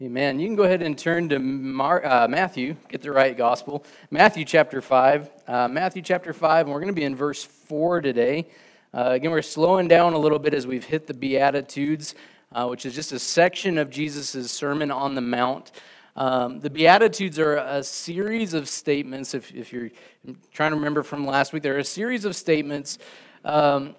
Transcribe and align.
Amen. 0.00 0.38
You 0.38 0.46
can 0.46 0.54
go 0.54 0.62
ahead 0.62 0.80
and 0.80 0.96
turn 0.96 1.28
to 1.30 1.40
Mar- 1.40 2.06
uh, 2.06 2.28
Matthew, 2.28 2.76
get 2.88 3.02
the 3.02 3.10
right 3.10 3.36
gospel. 3.36 3.84
Matthew 4.12 4.44
chapter 4.44 4.80
5. 4.80 5.28
Uh, 5.48 5.66
Matthew 5.66 6.02
chapter 6.02 6.32
5, 6.32 6.66
and 6.66 6.72
we're 6.72 6.78
going 6.78 6.94
to 6.94 7.00
be 7.00 7.02
in 7.02 7.16
verse 7.16 7.42
4 7.42 8.00
today. 8.00 8.46
Uh, 8.94 9.08
again, 9.10 9.32
we're 9.32 9.42
slowing 9.42 9.88
down 9.88 10.12
a 10.12 10.18
little 10.18 10.38
bit 10.38 10.54
as 10.54 10.68
we've 10.68 10.84
hit 10.84 11.08
the 11.08 11.14
Beatitudes, 11.14 12.14
uh, 12.52 12.68
which 12.68 12.86
is 12.86 12.94
just 12.94 13.10
a 13.10 13.18
section 13.18 13.76
of 13.76 13.90
Jesus' 13.90 14.52
Sermon 14.52 14.92
on 14.92 15.16
the 15.16 15.20
Mount. 15.20 15.72
Um, 16.14 16.60
the 16.60 16.70
Beatitudes 16.70 17.36
are 17.40 17.56
a 17.56 17.82
series 17.82 18.54
of 18.54 18.68
statements. 18.68 19.34
If, 19.34 19.52
if 19.52 19.72
you're 19.72 19.90
trying 20.52 20.70
to 20.70 20.76
remember 20.76 21.02
from 21.02 21.26
last 21.26 21.52
week, 21.52 21.64
they're 21.64 21.78
a 21.78 21.82
series 21.82 22.24
of 22.24 22.36
statements 22.36 23.00
um, 23.44 23.96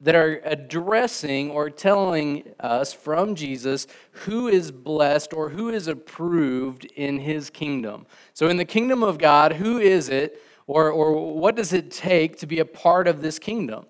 that 0.00 0.14
are 0.14 0.40
addressing 0.44 1.50
or 1.50 1.70
telling 1.70 2.44
us 2.60 2.92
from 2.92 3.34
Jesus 3.34 3.86
who 4.12 4.46
is 4.46 4.70
blessed 4.70 5.32
or 5.32 5.48
who 5.48 5.68
is 5.68 5.88
approved 5.88 6.84
in 6.84 7.18
his 7.18 7.50
kingdom. 7.50 8.06
So, 8.32 8.48
in 8.48 8.56
the 8.56 8.64
kingdom 8.64 9.02
of 9.02 9.18
God, 9.18 9.54
who 9.54 9.78
is 9.78 10.08
it 10.08 10.40
or, 10.66 10.90
or 10.90 11.34
what 11.34 11.56
does 11.56 11.72
it 11.72 11.90
take 11.90 12.38
to 12.38 12.46
be 12.46 12.60
a 12.60 12.64
part 12.64 13.08
of 13.08 13.22
this 13.22 13.38
kingdom? 13.38 13.86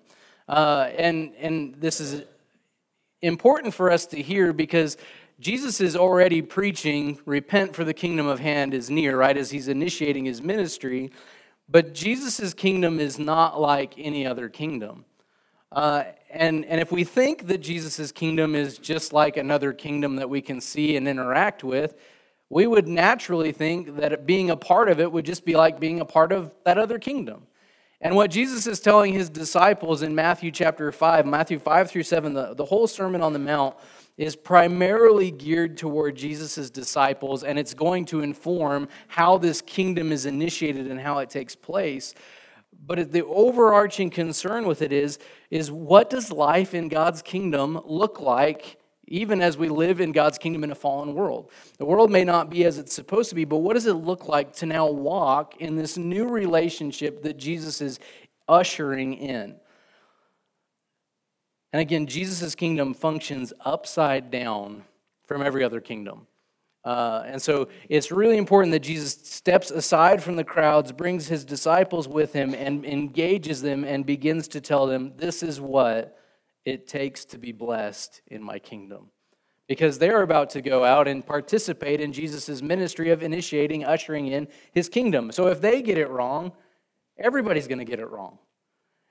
Uh, 0.47 0.89
and, 0.97 1.33
and 1.39 1.75
this 1.75 1.99
is 1.99 2.23
important 3.21 3.73
for 3.73 3.91
us 3.91 4.07
to 4.07 4.21
hear 4.21 4.51
because 4.51 4.97
Jesus 5.39 5.79
is 5.79 5.95
already 5.95 6.41
preaching, 6.41 7.19
repent 7.25 7.75
for 7.75 7.83
the 7.83 7.93
kingdom 7.93 8.27
of 8.27 8.39
hand 8.39 8.73
is 8.73 8.89
near, 8.89 9.17
right, 9.17 9.37
as 9.37 9.51
he's 9.51 9.67
initiating 9.67 10.25
his 10.25 10.41
ministry. 10.41 11.11
But 11.69 11.93
Jesus' 11.93 12.53
kingdom 12.53 12.99
is 12.99 13.19
not 13.19 13.61
like 13.61 13.93
any 13.97 14.25
other 14.25 14.49
kingdom. 14.49 15.05
Uh, 15.71 16.03
and, 16.31 16.65
and 16.65 16.81
if 16.81 16.91
we 16.91 17.03
think 17.03 17.47
that 17.47 17.59
Jesus' 17.59 18.11
kingdom 18.11 18.55
is 18.55 18.77
just 18.77 19.13
like 19.13 19.37
another 19.37 19.73
kingdom 19.73 20.15
that 20.17 20.29
we 20.29 20.41
can 20.41 20.61
see 20.61 20.95
and 20.95 21.07
interact 21.07 21.63
with, 21.63 21.95
we 22.49 22.65
would 22.65 22.87
naturally 22.87 23.51
think 23.51 23.97
that 23.97 24.25
being 24.25 24.49
a 24.49 24.57
part 24.57 24.89
of 24.89 24.99
it 24.99 25.11
would 25.11 25.25
just 25.25 25.45
be 25.45 25.55
like 25.55 25.79
being 25.79 25.99
a 25.99 26.05
part 26.05 26.31
of 26.31 26.51
that 26.65 26.77
other 26.77 26.97
kingdom. 26.97 27.43
And 28.01 28.15
what 28.15 28.31
Jesus 28.31 28.65
is 28.65 28.79
telling 28.79 29.13
his 29.13 29.29
disciples 29.29 30.01
in 30.01 30.15
Matthew 30.15 30.51
chapter 30.51 30.91
5, 30.91 31.25
Matthew 31.25 31.59
5 31.59 31.91
through 31.91 32.03
7, 32.03 32.33
the, 32.33 32.53
the 32.53 32.65
whole 32.65 32.87
Sermon 32.87 33.21
on 33.21 33.33
the 33.33 33.39
Mount 33.39 33.75
is 34.17 34.35
primarily 34.35 35.31
geared 35.31 35.77
toward 35.77 36.15
Jesus' 36.15 36.69
disciples, 36.69 37.43
and 37.43 37.59
it's 37.59 37.73
going 37.73 38.05
to 38.05 38.21
inform 38.21 38.87
how 39.07 39.37
this 39.37 39.61
kingdom 39.61 40.11
is 40.11 40.25
initiated 40.25 40.87
and 40.87 40.99
how 40.99 41.19
it 41.19 41.29
takes 41.29 41.55
place. 41.55 42.15
But 42.85 43.11
the 43.11 43.25
overarching 43.25 44.09
concern 44.09 44.65
with 44.65 44.81
it 44.81 44.91
is, 44.91 45.19
is 45.51 45.71
what 45.71 46.09
does 46.09 46.31
life 46.31 46.73
in 46.73 46.87
God's 46.87 47.21
kingdom 47.21 47.79
look 47.85 48.19
like 48.19 48.79
even 49.09 49.41
as 49.41 49.57
we 49.57 49.69
live 49.69 49.99
in 49.99 50.11
God's 50.11 50.37
kingdom 50.37 50.63
in 50.63 50.71
a 50.71 50.75
fallen 50.75 51.13
world. 51.13 51.49
The 51.77 51.85
world 51.85 52.11
may 52.11 52.23
not 52.23 52.49
be 52.49 52.63
as 52.65 52.77
it's 52.77 52.93
supposed 52.93 53.29
to 53.29 53.35
be, 53.35 53.43
but 53.43 53.57
what 53.57 53.73
does 53.73 53.87
it 53.87 53.93
look 53.93 54.27
like 54.27 54.53
to 54.57 54.65
now 54.65 54.87
walk 54.87 55.57
in 55.57 55.75
this 55.75 55.97
new 55.97 56.27
relationship 56.27 57.23
that 57.23 57.37
Jesus 57.37 57.81
is 57.81 57.99
ushering 58.47 59.15
in? 59.15 59.55
And 61.73 61.81
again, 61.81 62.05
Jesus' 62.05 62.55
kingdom 62.55 62.93
functions 62.93 63.51
upside 63.61 64.31
down 64.31 64.83
from 65.25 65.41
every 65.41 65.63
other 65.63 65.81
kingdom. 65.81 66.27
Uh, 66.85 67.23
and 67.25 67.41
so 67.41 67.67
it's 67.89 68.11
really 68.11 68.37
important 68.37 68.71
that 68.71 68.79
Jesus 68.79 69.13
steps 69.23 69.69
aside 69.69 70.23
from 70.23 70.37
the 70.37 70.43
crowds, 70.43 70.91
brings 70.91 71.27
his 71.27 71.43
disciples 71.43 72.07
with 72.07 72.33
him, 72.33 72.53
and 72.53 72.85
engages 72.85 73.61
them 73.61 73.83
and 73.83 74.05
begins 74.05 74.47
to 74.49 74.61
tell 74.61 74.87
them, 74.87 75.13
This 75.17 75.43
is 75.43 75.59
what 75.59 76.17
it 76.65 76.87
takes 76.87 77.25
to 77.25 77.37
be 77.37 77.51
blessed 77.51 78.21
in 78.27 78.41
my 78.41 78.59
kingdom. 78.59 79.07
Because 79.67 79.99
they're 79.99 80.23
about 80.23 80.49
to 80.51 80.61
go 80.61 80.83
out 80.83 81.07
and 81.07 81.23
participate 81.23 82.01
in 82.01 82.11
Jesus' 82.11 82.61
ministry 82.61 83.11
of 83.11 83.21
initiating, 83.21 83.85
ushering 83.85 84.27
in 84.27 84.47
his 84.71 84.89
kingdom. 84.89 85.31
So 85.31 85.47
if 85.47 85.61
they 85.61 85.81
get 85.81 85.97
it 85.97 86.09
wrong, 86.09 86.53
everybody's 87.17 87.67
going 87.67 87.79
to 87.79 87.85
get 87.85 87.99
it 87.99 88.09
wrong. 88.09 88.39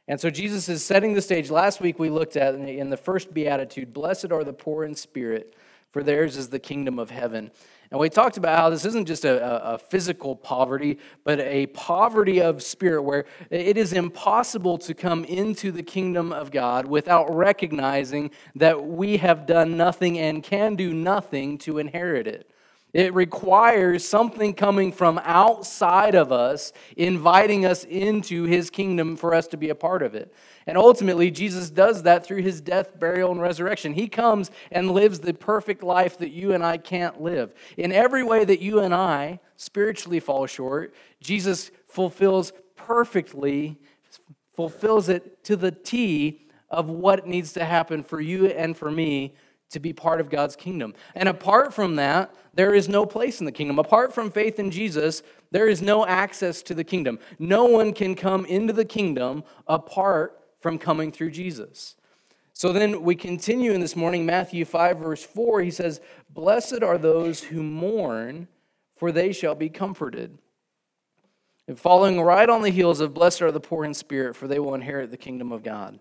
And 0.08 0.18
so 0.18 0.30
Jesus 0.30 0.68
is 0.70 0.84
setting 0.84 1.12
the 1.12 1.22
stage. 1.22 1.50
Last 1.50 1.80
week 1.80 1.98
we 1.98 2.08
looked 2.08 2.36
at 2.36 2.54
in 2.54 2.88
the 2.88 2.96
first 2.96 3.32
beatitude 3.32 3.92
Blessed 3.92 4.32
are 4.32 4.42
the 4.42 4.54
poor 4.54 4.84
in 4.84 4.94
spirit, 4.94 5.54
for 5.98 6.04
theirs 6.04 6.36
is 6.36 6.48
the 6.48 6.60
kingdom 6.60 6.96
of 7.00 7.10
heaven. 7.10 7.50
And 7.90 7.98
we 7.98 8.08
talked 8.08 8.36
about 8.36 8.56
how 8.56 8.70
this 8.70 8.84
isn't 8.84 9.08
just 9.08 9.24
a, 9.24 9.72
a, 9.72 9.78
physical 9.78 10.36
poverty, 10.36 11.00
but 11.24 11.40
a 11.40 11.66
poverty 11.66 12.40
of 12.40 12.62
spirit 12.62 13.02
where 13.02 13.24
it 13.50 13.76
is 13.76 13.92
impossible 13.92 14.78
to 14.78 14.94
come 14.94 15.24
into 15.24 15.72
the 15.72 15.82
kingdom 15.82 16.32
of 16.32 16.52
God 16.52 16.86
without 16.86 17.34
recognizing 17.34 18.30
that 18.54 18.86
we 18.86 19.16
have 19.16 19.44
done 19.44 19.76
nothing 19.76 20.20
and 20.20 20.40
can 20.40 20.76
do 20.76 20.94
nothing 20.94 21.58
to 21.58 21.78
inherit 21.78 22.28
it. 22.28 22.48
It 22.94 23.12
requires 23.12 24.08
something 24.08 24.54
coming 24.54 24.92
from 24.92 25.20
outside 25.22 26.14
of 26.14 26.32
us, 26.32 26.72
inviting 26.96 27.66
us 27.66 27.84
into 27.84 28.44
his 28.44 28.70
kingdom 28.70 29.16
for 29.16 29.34
us 29.34 29.46
to 29.48 29.58
be 29.58 29.68
a 29.68 29.74
part 29.74 30.02
of 30.02 30.14
it. 30.14 30.32
And 30.66 30.78
ultimately, 30.78 31.30
Jesus 31.30 31.68
does 31.68 32.04
that 32.04 32.24
through 32.24 32.42
his 32.42 32.62
death, 32.62 32.98
burial, 32.98 33.30
and 33.30 33.42
resurrection. 33.42 33.92
He 33.92 34.08
comes 34.08 34.50
and 34.70 34.90
lives 34.90 35.20
the 35.20 35.34
perfect 35.34 35.82
life 35.82 36.16
that 36.18 36.30
you 36.30 36.54
and 36.54 36.64
I 36.64 36.78
can't 36.78 37.20
live. 37.20 37.52
In 37.76 37.92
every 37.92 38.22
way 38.22 38.44
that 38.46 38.60
you 38.60 38.80
and 38.80 38.94
I 38.94 39.40
spiritually 39.56 40.20
fall 40.20 40.46
short, 40.46 40.94
Jesus 41.20 41.70
fulfills 41.86 42.52
perfectly, 42.74 43.78
fulfills 44.54 45.10
it 45.10 45.44
to 45.44 45.56
the 45.56 45.72
T 45.72 46.46
of 46.70 46.88
what 46.88 47.26
needs 47.26 47.52
to 47.54 47.64
happen 47.64 48.02
for 48.02 48.20
you 48.20 48.46
and 48.46 48.74
for 48.74 48.90
me 48.90 49.34
to 49.70 49.80
be 49.80 49.92
part 49.92 50.20
of 50.20 50.30
God's 50.30 50.56
kingdom. 50.56 50.94
And 51.14 51.28
apart 51.28 51.74
from 51.74 51.96
that, 51.96 52.34
there 52.54 52.74
is 52.74 52.88
no 52.88 53.06
place 53.06 53.40
in 53.40 53.46
the 53.46 53.52
kingdom. 53.52 53.78
Apart 53.78 54.14
from 54.14 54.30
faith 54.30 54.58
in 54.58 54.70
Jesus, 54.70 55.22
there 55.50 55.68
is 55.68 55.82
no 55.82 56.06
access 56.06 56.62
to 56.62 56.74
the 56.74 56.84
kingdom. 56.84 57.18
No 57.38 57.64
one 57.64 57.92
can 57.92 58.14
come 58.14 58.44
into 58.46 58.72
the 58.72 58.84
kingdom 58.84 59.44
apart 59.66 60.40
from 60.60 60.78
coming 60.78 61.12
through 61.12 61.30
Jesus. 61.30 61.96
So 62.52 62.72
then 62.72 63.02
we 63.02 63.14
continue 63.14 63.72
in 63.72 63.80
this 63.80 63.94
morning, 63.94 64.26
Matthew 64.26 64.64
5, 64.64 64.98
verse 64.98 65.22
4. 65.22 65.62
He 65.62 65.70
says, 65.70 66.00
Blessed 66.30 66.82
are 66.82 66.98
those 66.98 67.40
who 67.44 67.62
mourn, 67.62 68.48
for 68.96 69.12
they 69.12 69.32
shall 69.32 69.54
be 69.54 69.68
comforted. 69.68 70.36
And 71.68 71.78
following 71.78 72.20
right 72.20 72.48
on 72.48 72.62
the 72.62 72.70
heels 72.70 72.98
of, 73.00 73.14
Blessed 73.14 73.42
are 73.42 73.52
the 73.52 73.60
poor 73.60 73.84
in 73.84 73.94
spirit, 73.94 74.34
for 74.34 74.48
they 74.48 74.58
will 74.58 74.74
inherit 74.74 75.10
the 75.10 75.16
kingdom 75.16 75.52
of 75.52 75.62
God. 75.62 76.00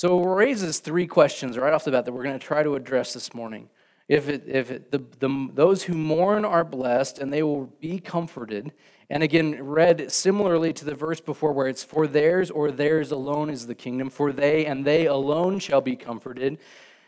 So 0.00 0.18
it 0.18 0.34
raises 0.34 0.78
three 0.78 1.06
questions 1.06 1.58
right 1.58 1.74
off 1.74 1.84
the 1.84 1.90
bat 1.90 2.06
that 2.06 2.12
we're 2.12 2.22
going 2.22 2.38
to 2.38 2.46
try 2.46 2.62
to 2.62 2.74
address 2.74 3.12
this 3.12 3.34
morning. 3.34 3.68
If, 4.08 4.30
it, 4.30 4.44
if 4.46 4.70
it, 4.70 4.90
the, 4.90 5.04
the, 5.18 5.50
those 5.52 5.82
who 5.82 5.92
mourn 5.92 6.46
are 6.46 6.64
blessed 6.64 7.18
and 7.18 7.30
they 7.30 7.42
will 7.42 7.66
be 7.80 7.98
comforted, 8.00 8.72
and 9.10 9.22
again, 9.22 9.62
read 9.62 10.10
similarly 10.10 10.72
to 10.72 10.86
the 10.86 10.94
verse 10.94 11.20
before 11.20 11.52
where 11.52 11.66
it's 11.66 11.84
for 11.84 12.06
theirs 12.06 12.50
or 12.50 12.70
theirs 12.70 13.10
alone 13.10 13.50
is 13.50 13.66
the 13.66 13.74
kingdom, 13.74 14.08
for 14.08 14.32
they 14.32 14.64
and 14.64 14.86
they 14.86 15.04
alone 15.04 15.58
shall 15.58 15.82
be 15.82 15.96
comforted, 15.96 16.56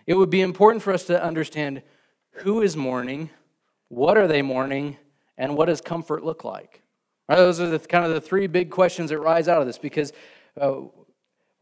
it 0.06 0.12
would 0.12 0.28
be 0.28 0.42
important 0.42 0.82
for 0.82 0.92
us 0.92 1.04
to 1.04 1.24
understand 1.24 1.80
who 2.42 2.60
is 2.60 2.76
mourning, 2.76 3.30
what 3.88 4.18
are 4.18 4.28
they 4.28 4.42
mourning, 4.42 4.98
and 5.38 5.56
what 5.56 5.64
does 5.64 5.80
comfort 5.80 6.26
look 6.26 6.44
like? 6.44 6.82
Right, 7.26 7.36
those 7.36 7.58
are 7.58 7.70
the, 7.70 7.78
kind 7.78 8.04
of 8.04 8.12
the 8.12 8.20
three 8.20 8.48
big 8.48 8.68
questions 8.68 9.08
that 9.08 9.18
rise 9.18 9.48
out 9.48 9.62
of 9.62 9.66
this 9.66 9.78
because 9.78 10.12
uh, 10.60 10.82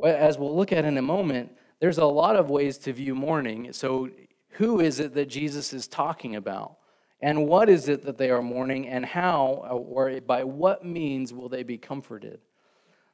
as 0.05 0.39
we'll 0.39 0.57
look 0.57 0.73
at 0.73 0.85
in 0.85 0.99
a 0.99 1.03
moment, 1.03 1.53
there's 1.81 1.99
a 1.99 2.05
lot 2.05 2.37
of 2.37 2.51
ways 2.51 2.79
to 2.79 2.93
view 2.93 3.15
mourning. 3.15 3.73
So, 3.73 4.11
who 4.55 4.81
is 4.81 5.01
it 5.01 5.15
that 5.15 5.27
Jesus 5.27 5.73
is 5.73 5.89
talking 5.89 6.37
about? 6.37 6.77
And 7.21 7.47
what 7.47 7.69
is 7.69 7.89
it 7.89 8.03
that 8.05 8.19
they 8.19 8.31
are 8.31 8.43
mourning, 8.43 8.89
and 8.89 9.05
how 9.05 9.67
uh, 9.69 9.75
or 9.75 10.21
by 10.21 10.45
what 10.45 10.85
means 10.85 11.33
will 11.33 11.49
they 11.49 11.63
be 11.63 11.79
comforted? 11.79 12.41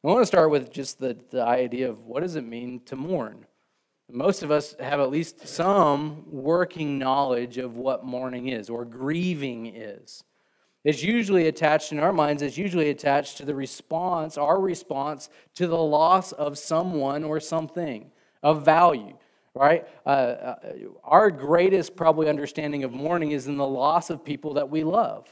I 0.04 0.08
want 0.08 0.22
to 0.22 0.26
start 0.26 0.50
with 0.50 0.70
just 0.70 1.00
the, 1.00 1.18
the 1.30 1.42
idea 1.42 1.90
of 1.90 2.04
what 2.04 2.22
does 2.22 2.36
it 2.36 2.44
mean 2.44 2.80
to 2.86 2.94
mourn? 2.94 3.46
Most 4.08 4.44
of 4.44 4.52
us 4.52 4.76
have 4.78 5.00
at 5.00 5.10
least 5.10 5.48
some 5.48 6.24
working 6.30 6.96
knowledge 6.98 7.58
of 7.58 7.76
what 7.76 8.04
mourning 8.04 8.48
is 8.48 8.70
or 8.70 8.84
grieving 8.84 9.66
is 9.66 10.22
is 10.86 11.02
usually 11.02 11.48
attached 11.48 11.92
in 11.92 11.98
our 11.98 12.12
minds 12.12 12.42
is 12.42 12.56
usually 12.56 12.90
attached 12.90 13.36
to 13.36 13.44
the 13.44 13.54
response 13.54 14.38
our 14.38 14.60
response 14.60 15.28
to 15.54 15.66
the 15.66 15.76
loss 15.76 16.32
of 16.32 16.56
someone 16.56 17.24
or 17.24 17.40
something 17.40 18.10
of 18.42 18.64
value 18.64 19.16
right? 19.56 19.88
Uh, 20.04 20.08
uh, 20.08 20.56
our 21.02 21.30
greatest 21.30 21.96
probably 21.96 22.28
understanding 22.28 22.84
of 22.84 22.92
mourning 22.92 23.30
is 23.30 23.46
in 23.46 23.56
the 23.56 23.66
loss 23.66 24.10
of 24.10 24.22
people 24.22 24.52
that 24.54 24.68
we 24.68 24.84
love 24.84 25.26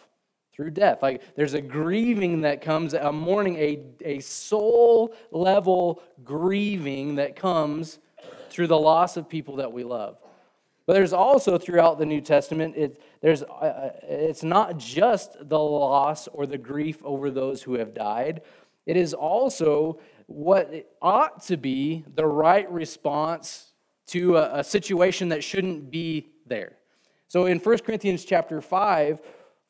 through 0.54 0.70
death. 0.70 1.02
Like 1.02 1.22
there's 1.36 1.54
a 1.54 1.60
grieving 1.60 2.40
that 2.40 2.62
comes 2.62 2.94
a 2.94 3.12
mourning 3.12 3.56
a, 3.56 3.80
a 4.02 4.20
soul 4.20 5.14
level 5.30 6.02
grieving 6.24 7.16
that 7.16 7.36
comes 7.36 7.98
through 8.48 8.68
the 8.68 8.78
loss 8.78 9.16
of 9.16 9.28
people 9.28 9.56
that 9.56 9.72
we 9.72 9.84
love 9.84 10.16
but 10.86 10.92
there's 10.92 11.12
also 11.12 11.58
throughout 11.58 11.98
the 11.98 12.06
New 12.06 12.20
Testament, 12.20 12.74
it, 12.76 13.02
there's, 13.20 13.42
uh, 13.42 13.46
uh, 13.46 13.90
it's 14.02 14.42
not 14.42 14.76
just 14.76 15.36
the 15.40 15.58
loss 15.58 16.28
or 16.28 16.46
the 16.46 16.58
grief 16.58 17.02
over 17.04 17.30
those 17.30 17.62
who 17.62 17.74
have 17.74 17.94
died, 17.94 18.42
it 18.86 18.96
is 18.96 19.14
also 19.14 19.98
what 20.26 20.94
ought 21.00 21.42
to 21.44 21.56
be 21.56 22.04
the 22.14 22.26
right 22.26 22.70
response 22.70 23.72
to 24.06 24.36
a, 24.36 24.60
a 24.60 24.64
situation 24.64 25.30
that 25.30 25.42
shouldn't 25.42 25.90
be 25.90 26.28
there. 26.46 26.76
So 27.28 27.46
in 27.46 27.58
1 27.58 27.78
Corinthians 27.78 28.24
chapter 28.24 28.60
5, 28.60 29.20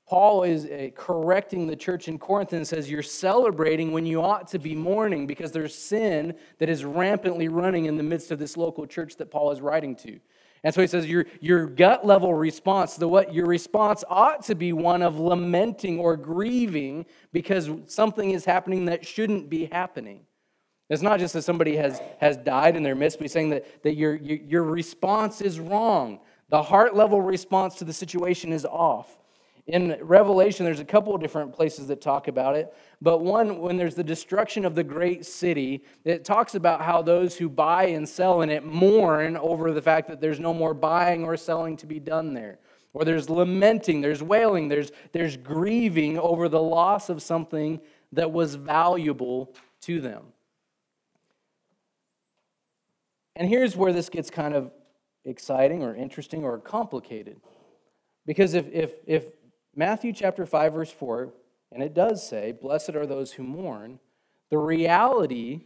Paul 0.07 0.43
is 0.43 0.67
uh, 0.67 0.91
correcting 0.95 1.67
the 1.67 1.77
church 1.77 2.09
in 2.09 2.19
Corinth 2.19 2.53
and 2.53 2.67
says, 2.67 2.91
You're 2.91 3.03
celebrating 3.03 3.93
when 3.93 4.05
you 4.05 4.21
ought 4.21 4.49
to 4.49 4.59
be 4.59 4.75
mourning 4.75 5.27
because 5.27 5.51
there's 5.51 5.75
sin 5.75 6.35
that 6.59 6.69
is 6.69 6.85
rampantly 6.85 7.49
running 7.49 7.87
in 7.87 7.97
the 7.97 8.03
midst 8.03 8.31
of 8.31 8.39
this 8.39 8.57
local 8.57 8.87
church 8.87 9.17
that 9.17 9.31
Paul 9.31 9.51
is 9.51 9.61
writing 9.61 9.97
to. 9.97 10.21
And 10.65 10.75
so 10.75 10.81
he 10.81 10.87
says, 10.87 11.07
Your, 11.07 11.27
your 11.41 11.67
gut 11.67 12.07
level 12.07 12.33
response, 12.35 12.97
the 12.97 13.07
what 13.07 13.35
your 13.35 13.47
response 13.47 14.03
ought 14.09 14.43
to 14.45 14.55
be 14.55 14.73
one 14.73 15.03
of 15.03 15.21
lamenting 15.21 16.01
or 16.01 16.17
grieving 16.17 17.05
because 17.33 17.71
something 17.87 18.31
is 18.31 18.47
happening 18.47 18.87
that 18.87 19.07
shouldn't 19.07 19.51
be 19.51 19.67
happening. 19.67 20.23
It's 20.89 21.03
not 21.03 21.21
just 21.21 21.35
that 21.35 21.43
somebody 21.43 21.77
has, 21.77 22.01
has 22.19 22.37
died 22.39 22.77
in 22.77 22.83
their 22.83 22.95
midst, 22.95 23.19
but 23.19 23.25
he's 23.25 23.33
saying 23.33 23.51
that, 23.51 23.83
that 23.83 23.95
your, 23.95 24.17
your, 24.17 24.39
your 24.39 24.63
response 24.63 25.41
is 25.41 25.61
wrong. 25.61 26.21
The 26.49 26.63
heart 26.63 26.95
level 26.95 27.21
response 27.23 27.77
to 27.77 27.85
the 27.85 27.93
situation 27.93 28.53
is 28.53 28.65
off. 28.65 29.19
In 29.67 29.97
Revelation, 30.03 30.67
there's 30.67 30.81
a 30.81 30.85
couple 30.85 31.15
of 31.15 31.23
different 31.23 31.55
places 31.55 31.87
that 31.87 32.03
talk 32.03 32.29
about 32.29 32.55
it. 32.55 32.75
But 33.01 33.23
one, 33.23 33.61
when 33.61 33.79
there's 33.79 33.95
the 33.95 34.05
destruction 34.05 34.67
of 34.67 34.75
the 34.75 34.85
great 34.85 35.25
city, 35.25 35.85
it 36.05 36.23
talks 36.23 36.55
about 36.55 36.83
how 36.83 37.01
those 37.01 37.37
who 37.37 37.49
buy 37.49 37.87
and 37.87 38.07
sell 38.07 38.43
in 38.43 38.51
it 38.51 38.65
mourn 38.65 39.39
over 39.39 39.73
the 39.73 39.81
fact 39.81 40.09
that 40.09 40.21
there's 40.21 40.39
no 40.39 40.53
more 40.53 40.75
buying 40.75 41.25
or 41.25 41.37
selling 41.39 41.79
to 41.79 41.87
be 41.87 41.99
done 41.99 42.35
there. 42.35 42.59
Or 42.93 43.05
there's 43.05 43.31
lamenting, 43.31 44.03
there's 44.03 44.23
wailing, 44.23 44.69
there's, 44.69 44.93
there's 45.13 45.37
grieving 45.39 46.19
over 46.19 46.49
the 46.49 46.63
loss 46.63 47.09
of 47.09 47.23
something 47.23 47.81
that 48.13 48.31
was 48.31 48.55
valuable 48.57 49.55
to 49.81 50.01
them. 50.01 50.25
And 53.35 53.49
here's 53.49 53.75
where 53.75 53.93
this 53.93 54.11
gets 54.11 54.31
kind 54.31 54.55
of 54.55 54.71
exciting 55.25 55.83
or 55.83 55.97
interesting 55.97 56.45
or 56.45 56.59
complicated. 56.59 57.41
Because 58.27 58.55
if, 58.55 58.67
if, 58.73 58.93
if 59.07 59.25
Matthew 59.77 60.13
chapter 60.13 60.47
5, 60.47 60.73
verse 60.73 60.91
4, 60.91 61.33
and 61.73 61.83
it 61.83 61.95
does 61.95 62.27
say, 62.27 62.53
Blessed 62.53 62.95
are 62.95 63.07
those 63.07 63.33
who 63.33 63.43
mourn, 63.43 63.99
the 64.51 64.59
reality, 64.59 65.63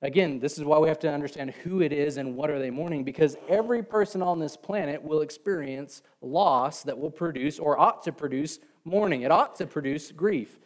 again, 0.00 0.38
this 0.38 0.58
is 0.58 0.64
why 0.64 0.78
we 0.78 0.88
have 0.88 1.00
to 1.00 1.12
understand 1.12 1.50
who 1.50 1.80
it 1.80 1.92
is 1.92 2.18
and 2.18 2.36
what 2.36 2.50
are 2.50 2.60
they 2.60 2.70
mourning, 2.70 3.02
because 3.02 3.36
every 3.48 3.82
person 3.82 4.22
on 4.22 4.38
this 4.38 4.56
planet 4.56 5.02
will 5.02 5.22
experience 5.22 6.02
loss 6.20 6.84
that 6.84 6.96
will 6.96 7.10
produce 7.10 7.58
or 7.58 7.78
ought 7.80 8.02
to 8.04 8.12
produce 8.12 8.60
mourning. 8.84 9.22
It 9.22 9.32
ought 9.32 9.56
to 9.56 9.66
produce 9.66 10.12
grief. 10.12 10.60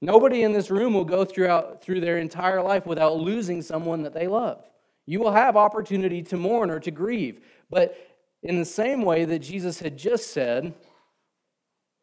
Nobody 0.00 0.42
in 0.42 0.52
this 0.52 0.70
room 0.70 0.94
will 0.94 1.04
go 1.04 1.24
throughout 1.24 1.82
through 1.82 2.00
their 2.00 2.18
entire 2.18 2.62
life 2.62 2.86
without 2.86 3.18
losing 3.18 3.60
someone 3.60 4.02
that 4.02 4.14
they 4.14 4.26
love. 4.26 4.64
You 5.06 5.20
will 5.20 5.32
have 5.32 5.56
opportunity 5.56 6.22
to 6.22 6.36
mourn 6.36 6.70
or 6.70 6.80
to 6.80 6.90
grieve. 6.90 7.40
But 7.70 7.96
in 8.42 8.58
the 8.58 8.64
same 8.64 9.02
way 9.02 9.24
that 9.26 9.40
Jesus 9.40 9.78
had 9.78 9.96
just 9.96 10.32
said, 10.32 10.74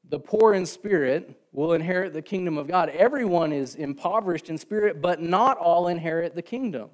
the 0.10 0.20
poor 0.20 0.54
in 0.54 0.66
spirit 0.66 1.40
will 1.52 1.74
inherit 1.74 2.14
the 2.14 2.22
kingdom 2.22 2.58
of 2.58 2.68
God. 2.68 2.90
Everyone 2.90 3.52
is 3.52 3.76
impoverished 3.76 4.50
in 4.50 4.58
spirit, 4.58 5.02
but 5.02 5.22
not 5.22 5.58
all 5.58 5.88
inherit 5.88 6.36
the 6.36 6.42
kingdom. 6.42 6.90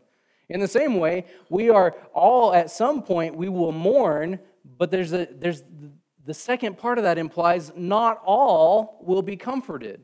In 0.49 0.59
the 0.59 0.67
same 0.67 0.97
way, 0.97 1.25
we 1.49 1.69
are 1.69 1.95
all 2.13 2.53
at 2.53 2.69
some 2.69 3.01
point 3.01 3.35
we 3.35 3.49
will 3.49 3.71
mourn, 3.71 4.39
but 4.77 4.91
there's 4.91 5.13
a 5.13 5.27
there's 5.31 5.63
the 6.25 6.33
second 6.33 6.77
part 6.77 6.97
of 6.97 7.03
that 7.03 7.17
implies 7.17 7.71
not 7.75 8.21
all 8.25 8.99
will 9.01 9.21
be 9.21 9.37
comforted. 9.37 10.01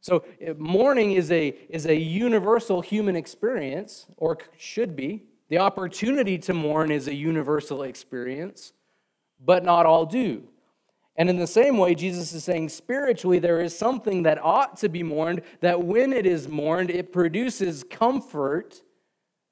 So 0.00 0.24
mourning 0.58 1.12
is 1.12 1.30
a, 1.30 1.48
is 1.70 1.86
a 1.86 1.96
universal 1.96 2.82
human 2.82 3.16
experience, 3.16 4.06
or 4.18 4.36
should 4.58 4.94
be. 4.94 5.24
The 5.48 5.58
opportunity 5.58 6.36
to 6.38 6.52
mourn 6.52 6.90
is 6.90 7.08
a 7.08 7.14
universal 7.14 7.82
experience, 7.82 8.74
but 9.42 9.64
not 9.64 9.86
all 9.86 10.04
do. 10.04 10.44
And 11.16 11.30
in 11.30 11.36
the 11.36 11.46
same 11.46 11.78
way, 11.78 11.94
Jesus 11.94 12.32
is 12.32 12.42
saying 12.42 12.70
spiritually, 12.70 13.38
there 13.38 13.60
is 13.60 13.76
something 13.76 14.24
that 14.24 14.42
ought 14.42 14.76
to 14.78 14.88
be 14.88 15.02
mourned, 15.02 15.42
that 15.60 15.84
when 15.84 16.12
it 16.12 16.26
is 16.26 16.48
mourned, 16.48 16.90
it 16.90 17.12
produces 17.12 17.84
comfort, 17.84 18.82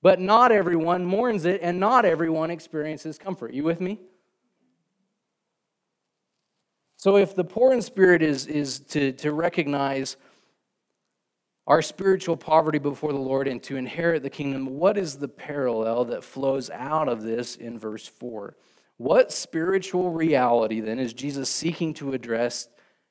but 0.02 0.18
not 0.18 0.50
everyone 0.50 1.04
mourns 1.04 1.44
it, 1.44 1.60
and 1.62 1.78
not 1.78 2.04
everyone 2.04 2.50
experiences 2.50 3.16
comfort. 3.16 3.54
You 3.54 3.62
with 3.62 3.80
me? 3.80 4.00
So 6.96 7.16
if 7.16 7.34
the 7.34 7.44
poor 7.44 7.72
in 7.72 7.82
spirit 7.82 8.22
is, 8.22 8.46
is 8.46 8.80
to, 8.90 9.12
to 9.12 9.32
recognize 9.32 10.16
our 11.68 11.82
spiritual 11.82 12.36
poverty 12.36 12.78
before 12.78 13.12
the 13.12 13.18
Lord 13.18 13.46
and 13.46 13.62
to 13.64 13.76
inherit 13.76 14.24
the 14.24 14.30
kingdom, 14.30 14.78
what 14.78 14.98
is 14.98 15.16
the 15.16 15.28
parallel 15.28 16.06
that 16.06 16.24
flows 16.24 16.70
out 16.70 17.08
of 17.08 17.22
this 17.22 17.54
in 17.54 17.78
verse 17.78 18.06
4? 18.06 18.56
What 19.02 19.32
spiritual 19.32 20.12
reality 20.12 20.78
then 20.78 21.00
is 21.00 21.12
Jesus 21.12 21.50
seeking 21.50 21.92
to 21.94 22.12
address 22.12 22.68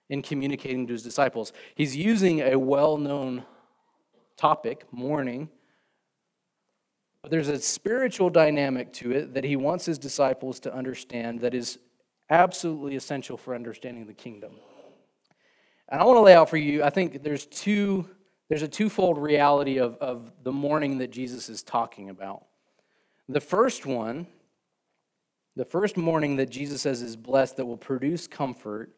in 0.10 0.22
communicating 0.22 0.88
to 0.88 0.94
his 0.94 1.04
disciples? 1.04 1.52
He's 1.76 1.98
using 1.98 2.40
a 2.40 2.58
well 2.58 2.96
known 2.96 3.44
topic, 4.38 4.86
mourning, 4.94 5.50
but 7.22 7.30
there's 7.30 7.50
a 7.50 7.60
spiritual 7.60 8.30
dynamic 8.30 8.94
to 8.94 9.12
it 9.12 9.34
that 9.34 9.44
he 9.44 9.58
wants 9.58 9.86
his 9.86 10.00
disciples 10.00 10.62
to 10.62 10.74
understand 10.74 11.42
that 11.42 11.54
is 11.54 11.78
absolutely 12.30 12.96
essential 12.96 13.36
for 13.36 13.54
understanding 13.54 14.08
the 14.08 14.14
kingdom. 14.14 14.54
And 15.90 16.00
I 16.00 16.06
want 16.06 16.16
to 16.16 16.22
lay 16.22 16.36
out 16.36 16.50
for 16.50 16.56
you, 16.56 16.86
I 16.86 16.90
think 16.90 17.22
there's 17.22 17.46
two 17.48 18.10
there's 18.48 18.64
a 18.64 18.68
twofold 18.70 19.18
reality 19.18 19.78
of, 19.78 19.98
of 19.98 20.32
the 20.44 20.54
mourning 20.54 21.00
that 21.00 21.12
Jesus 21.12 21.50
is 21.50 21.62
talking 21.62 22.10
about. 22.10 22.46
The 23.28 23.42
first 23.42 23.86
one, 23.86 24.28
the 25.56 25.66
first 25.66 25.98
mourning 25.98 26.38
that 26.38 26.50
Jesus 26.50 26.82
says 26.82 27.02
is 27.02 27.16
blessed 27.16 27.58
that 27.58 27.66
will 27.66 27.78
produce 27.78 28.28
comfort, 28.28 28.92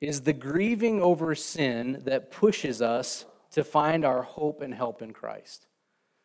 is 0.00 0.20
the 0.22 0.32
grieving 0.32 1.00
over 1.00 1.34
sin 1.34 2.02
that 2.04 2.30
pushes 2.30 2.82
us 2.82 3.24
to 3.52 3.64
find 3.64 4.04
our 4.04 4.22
hope 4.22 4.60
and 4.60 4.74
help 4.74 5.02
in 5.02 5.12
Christ. 5.12 5.66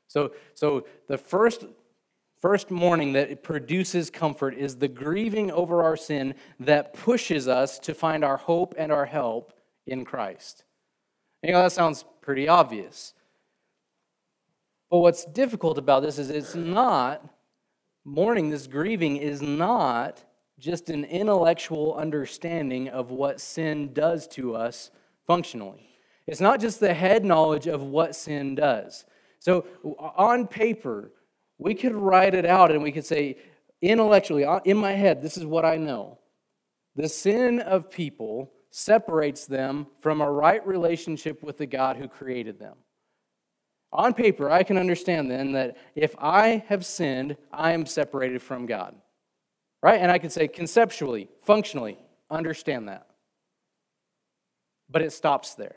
So, 0.07 0.34
so 0.56 0.86
the 1.07 1.18
first, 1.18 1.66
first 2.42 2.72
mourning 2.72 3.13
that 3.13 3.44
produces 3.44 4.10
comfort 4.10 4.56
is 4.56 4.75
the 4.78 4.88
grieving 4.88 5.52
over 5.52 5.84
our 5.84 5.95
sin 5.95 6.36
that 6.60 6.94
pushes 6.94 7.48
us 7.48 7.80
to 7.80 7.94
find 7.94 8.24
our 8.24 8.38
hope 8.38 8.74
and 8.78 8.92
our 8.92 9.06
help 9.06 9.54
in 9.86 10.06
Christ. 10.06 10.63
You 11.44 11.54
know, 11.54 11.62
that 11.62 11.72
sounds 11.72 12.04
pretty 12.22 12.48
obvious. 12.48 13.13
But 14.90 15.00
what's 15.00 15.25
difficult 15.25 15.78
about 15.78 16.02
this 16.02 16.18
is 16.18 16.30
it's 16.30 16.56
not, 16.56 17.24
mourning, 18.06 18.50
this 18.50 18.68
grieving 18.68 19.18
is 19.18 19.42
not 19.42 20.23
just 20.59 20.90
an 20.90 21.06
intellectual 21.06 21.95
understanding 21.95 22.90
of 22.90 23.12
what 23.12 23.40
sin 23.40 23.94
does 23.94 24.28
to 24.28 24.56
us 24.56 24.92
functionally. 25.26 25.88
It's 26.28 26.42
not 26.42 26.59
just 26.59 26.80
the 26.80 26.94
head 26.94 27.26
knowledge 27.26 27.68
of 27.68 27.81
what 27.81 28.16
sin 28.16 28.56
does. 28.56 29.06
So, 29.40 29.66
on 29.83 30.47
paper, 30.47 31.12
we 31.57 31.73
could 31.73 31.95
write 31.95 32.35
it 32.35 32.45
out 32.45 32.71
and 32.71 32.83
we 32.83 32.92
could 32.92 33.06
say, 33.06 33.38
intellectually, 33.81 34.45
uh, 34.45 34.59
in 34.66 34.78
my 34.78 34.92
head, 34.92 35.21
this 35.21 35.38
is 35.38 35.45
what 35.45 35.66
I 35.66 35.78
know. 35.78 36.19
The 36.95 37.09
sin 37.09 37.59
of 37.59 37.90
people 37.90 38.52
separates 38.71 39.45
them 39.45 39.88
from 40.02 40.21
a 40.21 40.31
right 40.31 40.66
relationship 40.68 41.42
with 41.42 41.57
the 41.57 41.66
God 41.66 41.97
who 41.97 42.07
created 42.07 42.59
them. 42.59 42.76
On 43.92 44.14
paper, 44.14 44.52
I 44.52 44.64
can 44.64 44.78
understand 44.78 45.31
then 45.31 45.54
that 45.54 45.78
if 45.96 46.16
I 46.19 46.64
have 46.68 46.86
sinned, 46.86 47.38
I 47.52 47.72
am 47.72 47.86
separated 47.86 48.42
from 48.42 48.66
God. 48.66 48.96
Right? 49.81 50.00
And 50.00 50.12
I 50.12 50.18
can 50.18 50.30
say 50.30 50.48
conceptually, 50.48 51.30
functionally, 51.42 51.98
understand 52.30 52.88
that. 52.90 53.08
But 54.90 55.02
it 55.02 55.12
stops 55.12 55.56
there. 55.56 55.76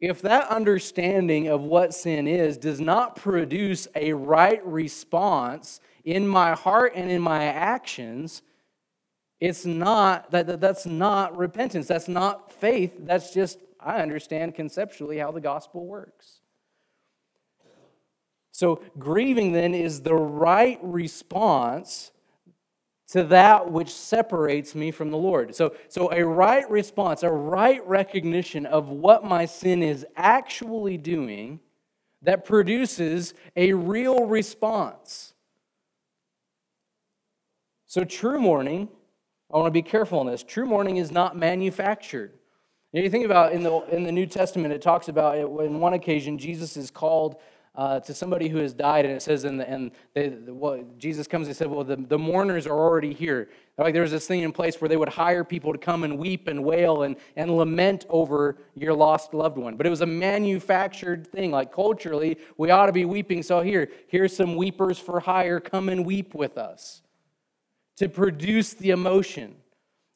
If 0.00 0.22
that 0.22 0.48
understanding 0.48 1.48
of 1.48 1.60
what 1.60 1.92
sin 1.92 2.26
is 2.26 2.56
does 2.56 2.80
not 2.80 3.16
produce 3.16 3.86
a 3.94 4.14
right 4.14 4.64
response 4.66 5.80
in 6.04 6.26
my 6.26 6.52
heart 6.54 6.92
and 6.94 7.10
in 7.10 7.20
my 7.20 7.44
actions, 7.44 8.40
it's 9.40 9.66
not 9.66 10.30
that 10.30 10.60
that's 10.60 10.86
not 10.86 11.36
repentance. 11.36 11.86
That's 11.86 12.08
not 12.08 12.50
faith. 12.52 12.94
That's 13.00 13.34
just 13.34 13.58
I 13.82 14.00
understand 14.00 14.54
conceptually 14.54 15.18
how 15.18 15.30
the 15.30 15.40
gospel 15.40 15.86
works. 15.86 16.40
So 18.52 18.82
grieving 18.98 19.52
then 19.52 19.74
is 19.74 20.02
the 20.02 20.14
right 20.14 20.78
response 20.82 22.12
to 23.08 23.24
that 23.24 23.72
which 23.72 23.92
separates 23.92 24.74
me 24.74 24.90
from 24.90 25.10
the 25.10 25.16
Lord. 25.16 25.54
So, 25.54 25.74
so 25.88 26.12
a 26.12 26.24
right 26.24 26.68
response, 26.70 27.22
a 27.22 27.30
right 27.30 27.84
recognition 27.86 28.66
of 28.66 28.88
what 28.88 29.24
my 29.24 29.46
sin 29.46 29.82
is 29.82 30.06
actually 30.16 30.96
doing 30.96 31.60
that 32.22 32.44
produces 32.44 33.34
a 33.56 33.72
real 33.72 34.26
response. 34.26 35.34
So 37.86 38.04
true 38.04 38.38
mourning 38.38 38.88
I 39.52 39.56
want 39.56 39.66
to 39.66 39.72
be 39.72 39.82
careful 39.82 40.20
on 40.20 40.26
this. 40.26 40.44
True 40.44 40.66
mourning 40.66 40.98
is 40.98 41.10
not 41.10 41.36
manufactured. 41.36 42.32
You 42.92 43.08
think 43.08 43.24
about 43.24 43.52
in 43.52 43.62
the 43.62 43.80
in 43.94 44.02
the 44.02 44.12
New 44.12 44.26
Testament, 44.26 44.74
it 44.74 44.82
talks 44.82 45.08
about 45.08 45.38
it, 45.38 45.42
in 45.42 45.78
one 45.78 45.94
occasion 45.94 46.38
Jesus 46.38 46.76
is 46.76 46.90
called 46.90 47.36
uh, 47.76 48.00
to 48.00 48.12
somebody 48.12 48.48
who 48.48 48.58
has 48.58 48.74
died, 48.74 49.04
and 49.04 49.14
it 49.14 49.22
says, 49.22 49.44
and 49.44 49.60
the, 50.14 50.32
what, 50.48 50.98
Jesus 50.98 51.26
comes 51.26 51.46
and 51.46 51.56
said, 51.56 51.68
well, 51.68 51.84
the, 51.84 51.96
the 51.96 52.18
mourners 52.18 52.66
are 52.66 52.76
already 52.76 53.14
here. 53.14 53.48
Like 53.78 53.94
there 53.94 54.02
was 54.02 54.10
this 54.10 54.26
thing 54.26 54.40
in 54.40 54.52
place 54.52 54.80
where 54.80 54.88
they 54.88 54.96
would 54.96 55.08
hire 55.08 55.44
people 55.44 55.72
to 55.72 55.78
come 55.78 56.04
and 56.04 56.18
weep 56.18 56.48
and 56.48 56.64
wail 56.64 57.04
and, 57.04 57.16
and 57.36 57.56
lament 57.56 58.06
over 58.08 58.58
your 58.74 58.92
lost 58.92 59.32
loved 59.32 59.56
one. 59.56 59.76
But 59.76 59.86
it 59.86 59.90
was 59.90 60.00
a 60.00 60.06
manufactured 60.06 61.28
thing. 61.28 61.52
Like 61.52 61.72
culturally, 61.72 62.38
we 62.58 62.70
ought 62.70 62.86
to 62.86 62.92
be 62.92 63.04
weeping. 63.04 63.42
So 63.42 63.60
here, 63.60 63.88
here's 64.08 64.36
some 64.36 64.56
weepers 64.56 64.98
for 64.98 65.20
hire. 65.20 65.60
Come 65.60 65.88
and 65.88 66.04
weep 66.04 66.34
with 66.34 66.58
us 66.58 67.02
to 67.96 68.08
produce 68.08 68.74
the 68.74 68.90
emotion. 68.90 69.54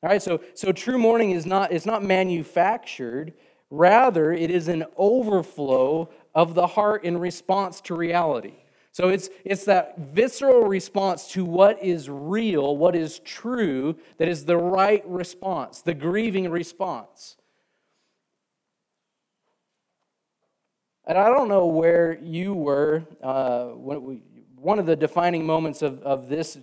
All 0.05 0.11
right, 0.11 0.21
so, 0.21 0.43
so 0.53 0.71
true 0.71 0.99
mourning 0.99 1.31
is 1.31 1.47
not, 1.47 1.73
it's 1.73 1.87
not 1.87 2.03
manufactured. 2.03 3.33
Rather, 3.71 4.35
it 4.35 4.51
is 4.51 4.69
an 4.69 4.85
overflow 4.99 6.11
of 6.35 6.55
the 6.55 6.67
heart 6.67 7.05
in 7.05 7.17
response 7.17 7.81
to 7.81 7.95
reality. 7.95 8.53
So 8.93 9.09
it's, 9.09 9.31
it's 9.47 9.65
that 9.65 9.99
visceral 9.99 10.65
response 10.65 11.29
to 11.29 11.47
what 11.47 11.83
is 11.83 12.11
real, 12.11 12.77
what 12.77 12.95
is 12.95 13.21
true, 13.21 13.97
that 14.19 14.29
is 14.29 14.45
the 14.45 14.59
right 14.59 15.03
response, 15.07 15.81
the 15.81 15.95
grieving 15.95 16.51
response. 16.51 17.39
And 21.07 21.17
I 21.17 21.31
don't 21.31 21.49
know 21.49 21.65
where 21.65 22.19
you 22.23 22.53
were 22.53 23.05
uh, 23.23 23.71
we, 23.75 24.23
one 24.57 24.79
of 24.79 24.85
the 24.85 24.97
defining 24.97 25.47
moments 25.47 25.81
of, 25.81 26.03
of 26.03 26.29
this 26.29 26.59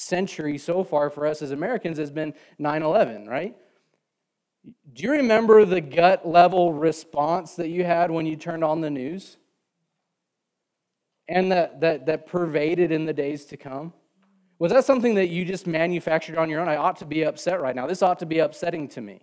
century 0.00 0.58
so 0.58 0.82
far 0.82 1.10
for 1.10 1.26
us 1.26 1.42
as 1.42 1.50
Americans 1.50 1.98
has 1.98 2.10
been 2.10 2.34
9 2.58 2.82
11, 2.82 3.26
right? 3.26 3.56
Do 4.92 5.02
you 5.04 5.12
remember 5.12 5.64
the 5.64 5.80
gut 5.80 6.26
level 6.26 6.72
response 6.72 7.54
that 7.54 7.68
you 7.68 7.84
had 7.84 8.10
when 8.10 8.26
you 8.26 8.36
turned 8.36 8.64
on 8.64 8.80
the 8.80 8.90
news? 8.90 9.36
And 11.28 11.52
that, 11.52 11.80
that, 11.80 12.06
that 12.06 12.26
pervaded 12.26 12.90
in 12.90 13.06
the 13.06 13.12
days 13.12 13.44
to 13.46 13.56
come? 13.56 13.92
Was 14.58 14.72
that 14.72 14.84
something 14.84 15.14
that 15.14 15.28
you 15.28 15.44
just 15.44 15.66
manufactured 15.66 16.36
on 16.36 16.50
your 16.50 16.60
own? 16.60 16.68
I 16.68 16.76
ought 16.76 16.96
to 16.98 17.06
be 17.06 17.22
upset 17.22 17.62
right 17.62 17.74
now. 17.74 17.86
This 17.86 18.02
ought 18.02 18.18
to 18.18 18.26
be 18.26 18.40
upsetting 18.40 18.88
to 18.88 19.00
me. 19.00 19.22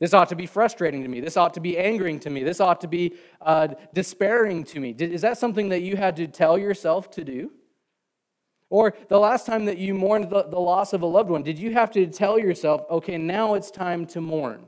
This 0.00 0.12
ought 0.12 0.30
to 0.30 0.36
be 0.36 0.46
frustrating 0.46 1.02
to 1.02 1.08
me. 1.08 1.20
This 1.20 1.36
ought 1.36 1.54
to 1.54 1.60
be 1.60 1.78
angering 1.78 2.18
to 2.20 2.30
me. 2.30 2.42
This 2.42 2.60
ought 2.60 2.80
to 2.80 2.88
be 2.88 3.14
uh, 3.40 3.68
despairing 3.92 4.64
to 4.64 4.80
me. 4.80 4.90
Is 4.98 5.20
that 5.22 5.38
something 5.38 5.68
that 5.68 5.82
you 5.82 5.96
had 5.96 6.16
to 6.16 6.26
tell 6.26 6.58
yourself 6.58 7.10
to 7.12 7.24
do? 7.24 7.52
Or 8.74 8.92
the 9.06 9.20
last 9.20 9.46
time 9.46 9.66
that 9.66 9.78
you 9.78 9.94
mourned 9.94 10.30
the, 10.30 10.42
the 10.42 10.58
loss 10.58 10.94
of 10.94 11.02
a 11.02 11.06
loved 11.06 11.30
one, 11.30 11.44
did 11.44 11.60
you 11.60 11.74
have 11.74 11.92
to 11.92 12.08
tell 12.08 12.40
yourself, 12.40 12.82
okay, 12.90 13.16
now 13.16 13.54
it's 13.54 13.70
time 13.70 14.04
to 14.06 14.20
mourn? 14.20 14.66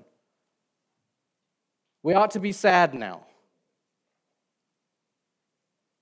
We 2.04 2.14
ought 2.14 2.30
to 2.30 2.38
be 2.38 2.52
sad 2.52 2.94
now. 2.94 3.26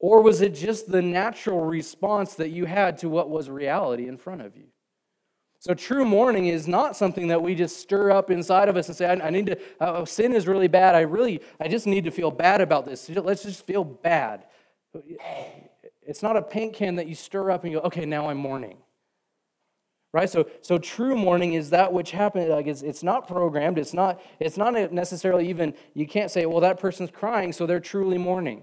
Or 0.01 0.21
was 0.21 0.43
it 0.43 0.55
just 0.55 0.93
the 0.93 1.01
natural 1.01 1.63
response 1.63 2.35
that 2.35 2.51
you 2.51 2.67
had 2.67 2.99
to 2.99 3.09
what 3.09 3.31
was 3.31 3.49
reality 3.49 4.07
in 4.07 4.19
front 4.19 4.43
of 4.43 4.55
you? 4.55 4.67
So, 5.61 5.73
true 5.73 6.05
mourning 6.05 6.49
is 6.49 6.69
not 6.69 6.97
something 6.97 7.29
that 7.29 7.41
we 7.41 7.55
just 7.55 7.79
stir 7.79 8.11
up 8.11 8.31
inside 8.31 8.69
of 8.69 8.77
us 8.77 8.89
and 8.89 8.97
say, 8.99 9.07
I, 9.07 9.29
I 9.29 9.31
need 9.31 9.47
to, 9.47 9.59
uh, 9.81 10.05
sin 10.05 10.35
is 10.35 10.47
really 10.47 10.69
bad. 10.69 10.95
I 10.95 11.01
really, 11.01 11.41
I 11.59 11.69
just 11.69 11.87
need 11.87 12.05
to 12.05 12.11
feel 12.11 12.31
bad 12.31 12.61
about 12.61 12.85
this. 12.85 13.09
Let's 13.09 13.45
just 13.45 13.65
feel 13.65 13.83
bad. 13.83 14.45
It's 16.07 16.23
not 16.23 16.37
a 16.37 16.43
paint 16.43 16.75
can 16.75 16.97
that 16.97 17.07
you 17.07 17.15
stir 17.15 17.51
up 17.51 17.65
and 17.65 17.73
you 17.73 17.81
go, 17.81 17.87
okay, 17.87 18.05
now 18.05 18.29
I'm 18.29 18.39
mourning. 18.39 18.79
Right? 20.13 20.31
So, 20.31 20.49
so 20.61 20.79
true 20.79 21.17
mourning 21.17 21.55
is 21.55 21.71
that 21.71 21.93
which 21.93 22.13
happened. 22.13 22.49
Like 22.49 22.67
it's, 22.67 22.83
it's 22.83 23.03
not 23.03 23.27
programmed. 23.27 23.79
It's 23.79 23.93
not, 23.93 24.21
it's 24.39 24.57
not 24.57 24.93
necessarily 24.93 25.49
even, 25.49 25.75
you 25.95 26.07
can't 26.07 26.31
say, 26.31 26.47
well, 26.47 26.61
that 26.61 26.79
person's 26.79 27.11
crying, 27.11 27.53
so 27.53 27.67
they're 27.67 27.81
truly 27.81 28.19
mourning. 28.19 28.63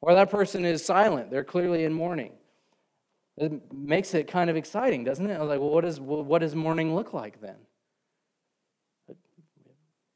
Or 0.00 0.14
that 0.14 0.30
person 0.30 0.64
is 0.64 0.84
silent, 0.84 1.30
they're 1.30 1.44
clearly 1.44 1.84
in 1.84 1.92
mourning. 1.92 2.32
It 3.36 3.72
makes 3.72 4.14
it 4.14 4.28
kind 4.28 4.50
of 4.50 4.56
exciting, 4.56 5.04
doesn't 5.04 5.28
it? 5.28 5.34
I 5.34 5.40
was 5.40 5.48
like, 5.48 5.60
well, 5.60 5.70
what, 5.70 5.84
is, 5.84 5.98
what 5.98 6.40
does 6.40 6.54
mourning 6.54 6.94
look 6.94 7.12
like 7.12 7.40
then? 7.40 7.56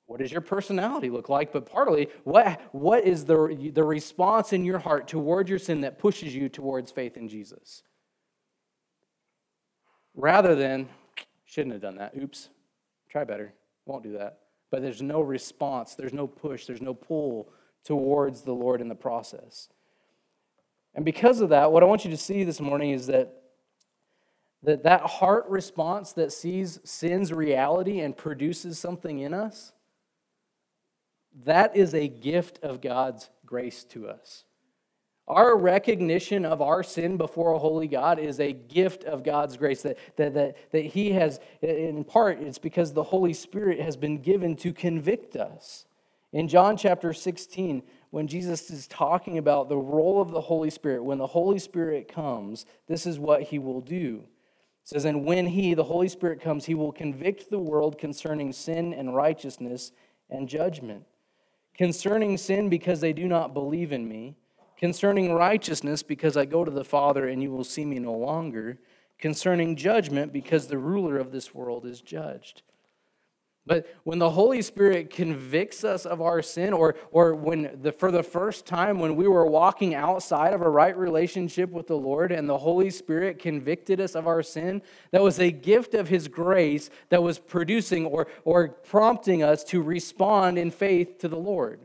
What 0.09 0.21
does 0.21 0.33
your 0.33 0.41
personality 0.41 1.11
look 1.11 1.29
like? 1.29 1.53
But 1.53 1.71
partly, 1.71 2.09
what, 2.25 2.63
what 2.73 3.05
is 3.05 3.27
the, 3.27 3.71
the 3.75 3.85
response 3.85 4.55
in 4.55 4.65
your 4.65 4.79
heart 4.79 5.07
toward 5.07 5.51
your 5.51 5.59
sin 5.59 5.83
that 5.83 5.99
pushes 5.99 6.35
you 6.35 6.49
towards 6.49 6.91
faith 6.91 7.19
in 7.19 7.29
Jesus? 7.29 7.83
Rather 10.15 10.55
than, 10.55 10.89
shouldn't 11.45 11.75
have 11.75 11.83
done 11.83 11.97
that. 11.97 12.15
Oops, 12.17 12.49
try 13.11 13.25
better. 13.25 13.53
Won't 13.85 14.03
do 14.03 14.13
that. 14.15 14.39
But 14.71 14.81
there's 14.81 15.03
no 15.03 15.21
response, 15.21 15.95
there's 15.95 16.15
no 16.15 16.27
push, 16.27 16.65
there's 16.65 16.81
no 16.81 16.95
pull 16.95 17.51
towards 17.85 18.41
the 18.41 18.55
Lord 18.55 18.81
in 18.81 18.89
the 18.89 18.95
process. 18.95 19.69
And 20.95 21.05
because 21.05 21.43
of 21.43 21.51
that, 21.51 21.71
what 21.71 21.83
I 21.83 21.87
want 21.87 22.07
you 22.07 22.11
to 22.13 22.17
see 22.17 22.45
this 22.45 22.63
morning 22.63 22.93
is 22.93 23.09
that 23.09 23.35
that, 24.63 24.85
that 24.85 25.03
heart 25.03 25.47
response 25.49 26.15
that 26.15 26.33
sees 26.33 26.81
sin's 26.83 27.31
reality 27.31 28.01
and 28.01 28.17
produces 28.17 28.79
something 28.79 29.19
in 29.19 29.35
us 29.35 29.73
that 31.45 31.77
is 31.77 31.95
a 31.95 32.09
gift 32.09 32.63
of 32.63 32.81
God's 32.81 33.31
grace 33.47 33.85
to 33.85 34.09
us. 34.09 34.45
Our 35.29 35.59
recognition 35.59 36.47
of 36.47 36.63
our 36.63 36.83
sin 36.83 37.19
before 37.19 37.53
a 37.53 37.59
holy 37.59 37.87
God 37.87 38.19
is 38.19 38.41
a 38.41 38.53
gift 38.53 39.05
of 39.05 39.23
God's 39.23 39.59
grace. 39.59 39.83
That, 39.83 39.99
that, 40.17 40.33
that, 40.33 40.57
that 40.73 40.87
He 40.87 41.13
has, 41.13 41.39
in 41.61 42.03
part, 42.05 42.41
it's 42.41 42.59
because 42.59 42.93
the 42.93 43.03
Holy 43.03 43.35
Spirit 43.35 43.79
has 43.81 43.97
been 43.97 44.23
given 44.23 44.57
to 44.57 44.73
convict 44.73 45.37
us. 45.37 45.85
In 46.33 46.49
John 46.49 46.79
chapter 46.79 47.13
16, 47.13 47.83
when 48.11 48.27
Jesus 48.27 48.71
is 48.71 48.87
talking 48.87 49.37
about 49.37 49.69
the 49.69 49.77
role 49.77 50.23
of 50.23 50.31
the 50.31 50.41
Holy 50.41 50.71
Spirit, 50.71 51.05
when 51.05 51.19
the 51.19 51.27
Holy 51.27 51.59
Spirit 51.59 52.11
comes, 52.11 52.65
this 52.87 53.07
is 53.07 53.19
what 53.19 53.43
He 53.43 53.59
will 53.59 53.83
do. 53.83 54.25
It 54.25 54.89
says, 54.89 55.05
And 55.05 55.27
when 55.27 55.47
He, 55.47 55.75
the 55.75 55.85
Holy 55.85 56.09
Spirit, 56.09 56.41
comes, 56.41 56.65
He 56.65 56.75
will 56.75 56.93
convict 56.93 57.51
the 57.51 57.59
world 57.59 57.99
concerning 57.99 58.55
sin 58.55 58.95
and 58.95 59.15
righteousness 59.15 59.93
and 60.31 60.49
judgment 60.49 61.05
concerning 61.79 62.37
sin 62.37 62.69
because 62.69 63.01
they 63.01 63.13
do 63.13 63.29
not 63.29 63.55
believe 63.55 63.93
in 63.93 64.07
me, 64.07 64.37
concerning 64.77 65.33
righteousness 65.33 66.03
because 66.03 66.37
I 66.37 66.45
go 66.45 66.65
to 66.65 66.71
the 66.71 66.85
Father 66.85 67.29
and 67.29 67.41
you 67.41 67.53
will 67.53 67.65
see 67.65 67.85
me 67.85 68.01
no 68.01 68.13
longer, 68.13 68.79
concerning 69.19 69.77
judgment 69.77 70.33
because 70.33 70.67
the 70.67 70.79
ruler 70.79 71.17
of 71.17 71.31
this 71.33 71.55
world 71.55 71.87
is 71.87 72.01
judged. 72.01 72.63
But 73.69 73.87
when 74.05 74.19
the 74.19 74.31
Holy 74.31 74.63
Spirit 74.63 75.11
convicts 75.11 75.85
us 75.85 76.07
of 76.07 76.23
our 76.23 76.41
sin, 76.41 76.73
or, 76.73 76.95
or 77.11 77.35
when 77.35 77.79
the, 77.83 77.93
for 77.93 78.11
the 78.11 78.23
first 78.23 78.65
time 78.65 78.99
when 78.99 79.15
we 79.15 79.29
were 79.29 79.45
walking 79.45 79.95
outside 79.95 80.55
of 80.55 80.63
a 80.63 80.71
right 80.71 80.97
relationship 80.97 81.69
with 81.71 81.87
the 81.87 81.97
Lord 81.97 82.33
and 82.33 82.49
the 82.49 82.57
Holy 82.57 82.89
Spirit 82.89 83.39
convicted 83.39 84.01
us 84.01 84.15
of 84.15 84.27
our 84.27 84.43
sin, 84.43 84.81
that 85.11 85.23
was 85.23 85.39
a 85.39 85.51
gift 85.51 85.93
of 85.93 86.09
His 86.09 86.29
grace 86.29 86.89
that 87.11 87.23
was 87.23 87.39
producing 87.39 88.07
or, 88.07 88.29
or 88.47 88.69
prompting 88.69 89.43
us 89.43 89.63
to 89.65 89.83
respond 89.83 90.57
in 90.57 90.71
faith 90.71 91.19
to 91.19 91.29
the 91.29 91.37
Lord. 91.37 91.85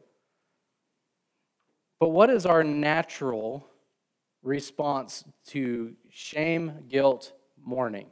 But 1.99 2.09
what 2.09 2.29
is 2.29 2.45
our 2.45 2.63
natural 2.63 3.67
response 4.41 5.25
to 5.47 5.97
shame, 6.09 6.85
guilt, 6.87 7.33
mourning? 7.61 8.07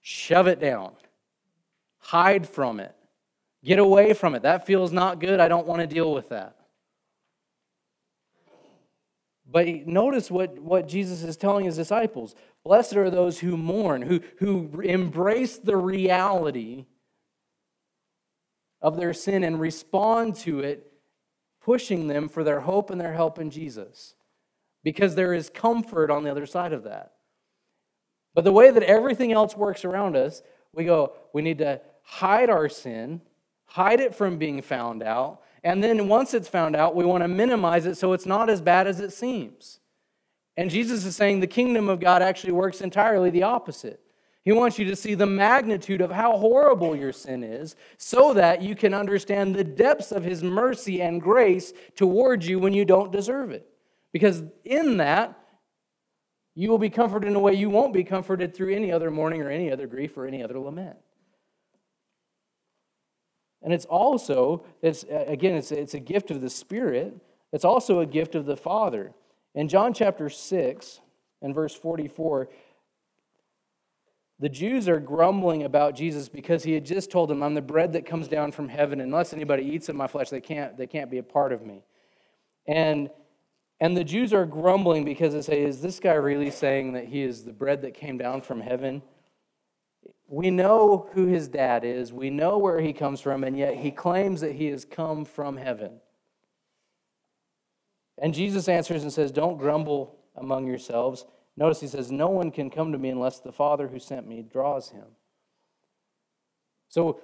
Shove 0.00 0.46
it 0.46 0.60
down 0.60 0.92
Hide 2.00 2.48
from 2.48 2.80
it. 2.80 2.94
Get 3.64 3.78
away 3.78 4.14
from 4.14 4.34
it. 4.34 4.42
That 4.42 4.66
feels 4.66 4.90
not 4.90 5.20
good. 5.20 5.38
I 5.38 5.48
don't 5.48 5.66
want 5.66 5.80
to 5.80 5.86
deal 5.86 6.12
with 6.12 6.30
that. 6.30 6.56
But 9.50 9.66
notice 9.86 10.30
what, 10.30 10.58
what 10.58 10.86
Jesus 10.86 11.22
is 11.22 11.36
telling 11.36 11.64
his 11.64 11.76
disciples. 11.76 12.34
Blessed 12.64 12.96
are 12.96 13.10
those 13.10 13.40
who 13.40 13.56
mourn, 13.56 14.02
who, 14.02 14.20
who 14.38 14.80
embrace 14.80 15.58
the 15.58 15.76
reality 15.76 16.86
of 18.80 18.96
their 18.96 19.12
sin 19.12 19.42
and 19.42 19.60
respond 19.60 20.36
to 20.36 20.60
it, 20.60 20.92
pushing 21.62 22.06
them 22.06 22.28
for 22.28 22.44
their 22.44 22.60
hope 22.60 22.90
and 22.90 23.00
their 23.00 23.12
help 23.12 23.38
in 23.38 23.50
Jesus. 23.50 24.14
Because 24.84 25.14
there 25.14 25.34
is 25.34 25.50
comfort 25.50 26.10
on 26.10 26.22
the 26.22 26.30
other 26.30 26.46
side 26.46 26.72
of 26.72 26.84
that. 26.84 27.12
But 28.34 28.44
the 28.44 28.52
way 28.52 28.70
that 28.70 28.84
everything 28.84 29.32
else 29.32 29.56
works 29.56 29.84
around 29.84 30.16
us, 30.16 30.42
we 30.72 30.84
go, 30.84 31.12
we 31.34 31.42
need 31.42 31.58
to 31.58 31.80
hide 32.02 32.50
our 32.50 32.68
sin, 32.68 33.20
hide 33.66 34.00
it 34.00 34.14
from 34.14 34.38
being 34.38 34.62
found 34.62 35.02
out, 35.02 35.42
and 35.62 35.84
then 35.84 36.08
once 36.08 36.32
it's 36.32 36.48
found 36.48 36.74
out, 36.74 36.96
we 36.96 37.04
want 37.04 37.22
to 37.22 37.28
minimize 37.28 37.86
it 37.86 37.96
so 37.96 38.12
it's 38.12 38.26
not 38.26 38.48
as 38.48 38.60
bad 38.60 38.86
as 38.86 39.00
it 39.00 39.12
seems. 39.12 39.80
And 40.56 40.70
Jesus 40.70 41.04
is 41.04 41.16
saying 41.16 41.40
the 41.40 41.46
kingdom 41.46 41.88
of 41.88 42.00
God 42.00 42.22
actually 42.22 42.52
works 42.52 42.80
entirely 42.80 43.30
the 43.30 43.42
opposite. 43.42 44.00
He 44.42 44.52
wants 44.52 44.78
you 44.78 44.86
to 44.86 44.96
see 44.96 45.14
the 45.14 45.26
magnitude 45.26 46.00
of 46.00 46.10
how 46.10 46.38
horrible 46.38 46.96
your 46.96 47.12
sin 47.12 47.44
is 47.44 47.76
so 47.98 48.32
that 48.34 48.62
you 48.62 48.74
can 48.74 48.94
understand 48.94 49.54
the 49.54 49.64
depths 49.64 50.12
of 50.12 50.24
his 50.24 50.42
mercy 50.42 51.02
and 51.02 51.20
grace 51.20 51.74
towards 51.94 52.48
you 52.48 52.58
when 52.58 52.72
you 52.72 52.86
don't 52.86 53.12
deserve 53.12 53.50
it. 53.50 53.68
Because 54.12 54.42
in 54.64 54.96
that, 54.96 55.38
you 56.54 56.70
will 56.70 56.78
be 56.78 56.90
comforted 56.90 57.28
in 57.28 57.36
a 57.36 57.40
way 57.40 57.54
you 57.54 57.70
won't 57.70 57.92
be 57.92 58.02
comforted 58.02 58.54
through 58.54 58.74
any 58.74 58.90
other 58.90 59.10
mourning 59.10 59.42
or 59.42 59.50
any 59.50 59.70
other 59.70 59.86
grief 59.86 60.16
or 60.16 60.26
any 60.26 60.42
other 60.42 60.58
lament. 60.58 60.96
And 63.62 63.72
it's 63.72 63.84
also, 63.84 64.64
it's, 64.82 65.04
again, 65.08 65.54
it's, 65.54 65.70
it's 65.70 65.94
a 65.94 66.00
gift 66.00 66.30
of 66.30 66.40
the 66.40 66.50
Spirit. 66.50 67.16
It's 67.52 67.64
also 67.64 68.00
a 68.00 68.06
gift 68.06 68.34
of 68.34 68.46
the 68.46 68.56
Father. 68.56 69.12
In 69.54 69.68
John 69.68 69.92
chapter 69.92 70.30
6 70.30 71.00
and 71.42 71.54
verse 71.54 71.74
44, 71.74 72.48
the 74.38 74.48
Jews 74.48 74.88
are 74.88 74.98
grumbling 74.98 75.64
about 75.64 75.94
Jesus 75.94 76.30
because 76.30 76.62
he 76.62 76.72
had 76.72 76.86
just 76.86 77.10
told 77.10 77.28
them, 77.28 77.42
I'm 77.42 77.52
the 77.52 77.60
bread 77.60 77.92
that 77.92 78.06
comes 78.06 78.26
down 78.26 78.52
from 78.52 78.68
heaven. 78.68 79.00
Unless 79.00 79.34
anybody 79.34 79.64
eats 79.64 79.90
of 79.90 79.96
my 79.96 80.06
flesh, 80.06 80.30
they 80.30 80.40
can't, 80.40 80.78
they 80.78 80.86
can't 80.86 81.10
be 81.10 81.18
a 81.18 81.22
part 81.22 81.52
of 81.52 81.62
me. 81.62 81.84
And, 82.66 83.10
and 83.80 83.94
the 83.94 84.04
Jews 84.04 84.32
are 84.32 84.46
grumbling 84.46 85.04
because 85.04 85.34
they 85.34 85.42
say, 85.42 85.62
Is 85.62 85.82
this 85.82 86.00
guy 86.00 86.14
really 86.14 86.50
saying 86.50 86.94
that 86.94 87.04
he 87.04 87.22
is 87.22 87.44
the 87.44 87.52
bread 87.52 87.82
that 87.82 87.92
came 87.92 88.16
down 88.16 88.40
from 88.40 88.62
heaven? 88.62 89.02
We 90.32 90.52
know 90.52 91.08
who 91.12 91.26
his 91.26 91.48
dad 91.48 91.84
is, 91.84 92.12
we 92.12 92.30
know 92.30 92.56
where 92.56 92.80
he 92.80 92.92
comes 92.92 93.20
from, 93.20 93.42
and 93.42 93.58
yet 93.58 93.74
he 93.74 93.90
claims 93.90 94.40
that 94.42 94.52
he 94.52 94.66
has 94.66 94.84
come 94.84 95.24
from 95.24 95.56
heaven. 95.56 95.98
And 98.16 98.32
Jesus 98.32 98.68
answers 98.68 99.02
and 99.02 99.12
says, 99.12 99.32
Don't 99.32 99.58
grumble 99.58 100.20
among 100.36 100.68
yourselves. 100.68 101.24
Notice 101.56 101.80
he 101.80 101.88
says, 101.88 102.12
No 102.12 102.28
one 102.28 102.52
can 102.52 102.70
come 102.70 102.92
to 102.92 102.98
me 102.98 103.08
unless 103.08 103.40
the 103.40 103.50
Father 103.50 103.88
who 103.88 103.98
sent 103.98 104.28
me 104.28 104.42
draws 104.42 104.90
him. 104.90 105.06
So, 106.88 107.20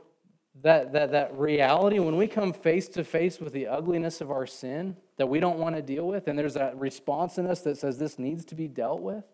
that, 0.62 0.92
that, 0.94 1.12
that 1.12 1.38
reality, 1.38 2.00
when 2.00 2.16
we 2.16 2.26
come 2.26 2.52
face 2.52 2.88
to 2.88 3.04
face 3.04 3.38
with 3.38 3.52
the 3.52 3.68
ugliness 3.68 4.20
of 4.20 4.32
our 4.32 4.46
sin 4.46 4.96
that 5.16 5.28
we 5.28 5.38
don't 5.38 5.58
want 5.58 5.76
to 5.76 5.82
deal 5.82 6.08
with, 6.08 6.26
and 6.26 6.36
there's 6.36 6.54
that 6.54 6.76
response 6.80 7.38
in 7.38 7.46
us 7.46 7.60
that 7.60 7.78
says 7.78 7.98
this 7.98 8.18
needs 8.18 8.44
to 8.46 8.56
be 8.56 8.66
dealt 8.66 9.00
with, 9.00 9.24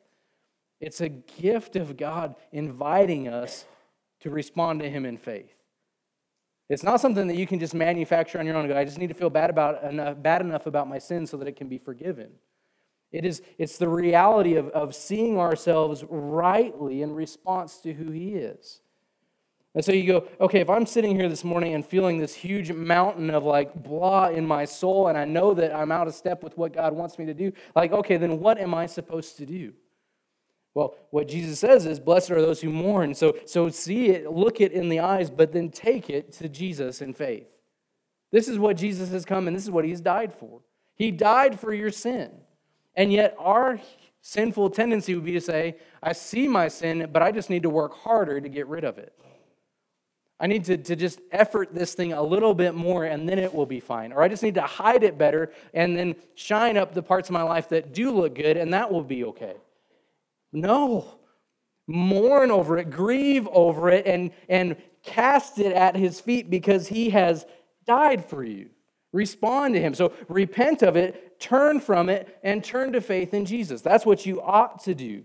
it's 0.82 1.00
a 1.00 1.08
gift 1.08 1.76
of 1.76 1.96
God 1.96 2.34
inviting 2.50 3.28
us 3.28 3.64
to 4.20 4.30
respond 4.30 4.80
to 4.80 4.90
Him 4.90 5.06
in 5.06 5.16
faith. 5.16 5.54
It's 6.68 6.82
not 6.82 7.00
something 7.00 7.28
that 7.28 7.36
you 7.36 7.46
can 7.46 7.60
just 7.60 7.72
manufacture 7.72 8.40
on 8.40 8.46
your 8.46 8.56
own. 8.56 8.70
I 8.72 8.84
just 8.84 8.98
need 8.98 9.08
to 9.08 9.14
feel 9.14 9.30
bad, 9.30 9.48
about 9.48 9.84
enough, 9.84 10.20
bad 10.20 10.40
enough 10.40 10.66
about 10.66 10.88
my 10.88 10.98
sin 10.98 11.26
so 11.26 11.36
that 11.36 11.46
it 11.46 11.54
can 11.54 11.68
be 11.68 11.78
forgiven. 11.78 12.32
It 13.12 13.24
is, 13.24 13.42
it's 13.58 13.78
the 13.78 13.88
reality 13.88 14.56
of, 14.56 14.68
of 14.70 14.94
seeing 14.94 15.38
ourselves 15.38 16.04
rightly 16.08 17.02
in 17.02 17.14
response 17.14 17.76
to 17.78 17.92
who 17.92 18.10
He 18.10 18.30
is. 18.30 18.80
And 19.74 19.84
so 19.84 19.92
you 19.92 20.06
go, 20.06 20.28
okay, 20.40 20.60
if 20.60 20.68
I'm 20.68 20.84
sitting 20.84 21.14
here 21.14 21.28
this 21.28 21.44
morning 21.44 21.74
and 21.74 21.86
feeling 21.86 22.18
this 22.18 22.34
huge 22.34 22.72
mountain 22.72 23.30
of 23.30 23.44
like 23.44 23.72
blah 23.74 24.28
in 24.28 24.46
my 24.46 24.64
soul, 24.64 25.08
and 25.08 25.16
I 25.16 25.26
know 25.26 25.54
that 25.54 25.74
I'm 25.74 25.92
out 25.92 26.08
of 26.08 26.14
step 26.14 26.42
with 26.42 26.58
what 26.58 26.72
God 26.72 26.92
wants 26.92 27.18
me 27.18 27.26
to 27.26 27.34
do, 27.34 27.52
like, 27.76 27.92
okay, 27.92 28.16
then 28.16 28.40
what 28.40 28.58
am 28.58 28.74
I 28.74 28.86
supposed 28.86 29.36
to 29.36 29.46
do? 29.46 29.72
Well, 30.74 30.94
what 31.10 31.28
Jesus 31.28 31.58
says 31.58 31.84
is, 31.84 32.00
blessed 32.00 32.30
are 32.30 32.40
those 32.40 32.60
who 32.60 32.70
mourn. 32.70 33.14
So, 33.14 33.36
so 33.44 33.68
see 33.68 34.08
it, 34.08 34.30
look 34.30 34.60
it 34.60 34.72
in 34.72 34.88
the 34.88 35.00
eyes, 35.00 35.30
but 35.30 35.52
then 35.52 35.70
take 35.70 36.08
it 36.08 36.32
to 36.34 36.48
Jesus 36.48 37.02
in 37.02 37.12
faith. 37.12 37.46
This 38.30 38.48
is 38.48 38.58
what 38.58 38.78
Jesus 38.78 39.10
has 39.10 39.24
come, 39.26 39.46
and 39.46 39.54
this 39.54 39.64
is 39.64 39.70
what 39.70 39.84
he's 39.84 40.00
died 40.00 40.32
for. 40.32 40.60
He 40.94 41.10
died 41.10 41.60
for 41.60 41.74
your 41.74 41.90
sin. 41.90 42.30
And 42.94 43.12
yet, 43.12 43.36
our 43.38 43.80
sinful 44.22 44.70
tendency 44.70 45.14
would 45.14 45.24
be 45.24 45.32
to 45.32 45.40
say, 45.40 45.76
I 46.02 46.12
see 46.12 46.48
my 46.48 46.68
sin, 46.68 47.10
but 47.12 47.22
I 47.22 47.32
just 47.32 47.50
need 47.50 47.64
to 47.64 47.70
work 47.70 47.94
harder 47.94 48.40
to 48.40 48.48
get 48.48 48.66
rid 48.66 48.84
of 48.84 48.96
it. 48.96 49.12
I 50.40 50.46
need 50.48 50.64
to, 50.64 50.76
to 50.76 50.96
just 50.96 51.20
effort 51.30 51.72
this 51.72 51.94
thing 51.94 52.12
a 52.12 52.22
little 52.22 52.52
bit 52.52 52.74
more 52.74 53.04
and 53.04 53.28
then 53.28 53.38
it 53.38 53.54
will 53.54 53.66
be 53.66 53.78
fine. 53.78 54.12
Or 54.12 54.22
I 54.22 54.28
just 54.28 54.42
need 54.42 54.56
to 54.56 54.62
hide 54.62 55.04
it 55.04 55.16
better 55.16 55.52
and 55.72 55.96
then 55.96 56.16
shine 56.34 56.76
up 56.76 56.94
the 56.94 57.02
parts 57.02 57.28
of 57.28 57.32
my 57.32 57.44
life 57.44 57.68
that 57.68 57.92
do 57.92 58.10
look 58.10 58.34
good 58.34 58.56
and 58.56 58.74
that 58.74 58.90
will 58.90 59.04
be 59.04 59.22
okay. 59.24 59.54
No. 60.52 61.18
Mourn 61.86 62.50
over 62.50 62.78
it, 62.78 62.90
grieve 62.90 63.48
over 63.48 63.88
it, 63.88 64.06
and, 64.06 64.30
and 64.48 64.76
cast 65.02 65.58
it 65.58 65.72
at 65.72 65.96
his 65.96 66.20
feet 66.20 66.48
because 66.48 66.88
he 66.88 67.10
has 67.10 67.44
died 67.86 68.24
for 68.24 68.44
you. 68.44 68.70
Respond 69.12 69.74
to 69.74 69.80
him. 69.80 69.94
So 69.94 70.12
repent 70.28 70.82
of 70.82 70.96
it, 70.96 71.40
turn 71.40 71.80
from 71.80 72.08
it, 72.08 72.38
and 72.42 72.64
turn 72.64 72.92
to 72.92 73.00
faith 73.00 73.34
in 73.34 73.44
Jesus. 73.44 73.82
That's 73.82 74.06
what 74.06 74.24
you 74.24 74.40
ought 74.40 74.82
to 74.84 74.94
do. 74.94 75.24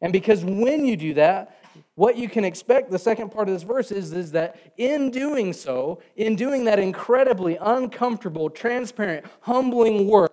And 0.00 0.12
because 0.12 0.44
when 0.44 0.84
you 0.84 0.96
do 0.96 1.14
that, 1.14 1.56
what 1.94 2.16
you 2.16 2.28
can 2.28 2.44
expect, 2.44 2.90
the 2.90 2.98
second 2.98 3.30
part 3.30 3.48
of 3.48 3.54
this 3.54 3.62
verse 3.62 3.90
is, 3.90 4.12
is 4.12 4.32
that 4.32 4.56
in 4.76 5.10
doing 5.10 5.52
so, 5.52 6.02
in 6.16 6.36
doing 6.36 6.64
that 6.64 6.78
incredibly 6.78 7.56
uncomfortable, 7.56 8.50
transparent, 8.50 9.24
humbling 9.40 10.08
work, 10.08 10.32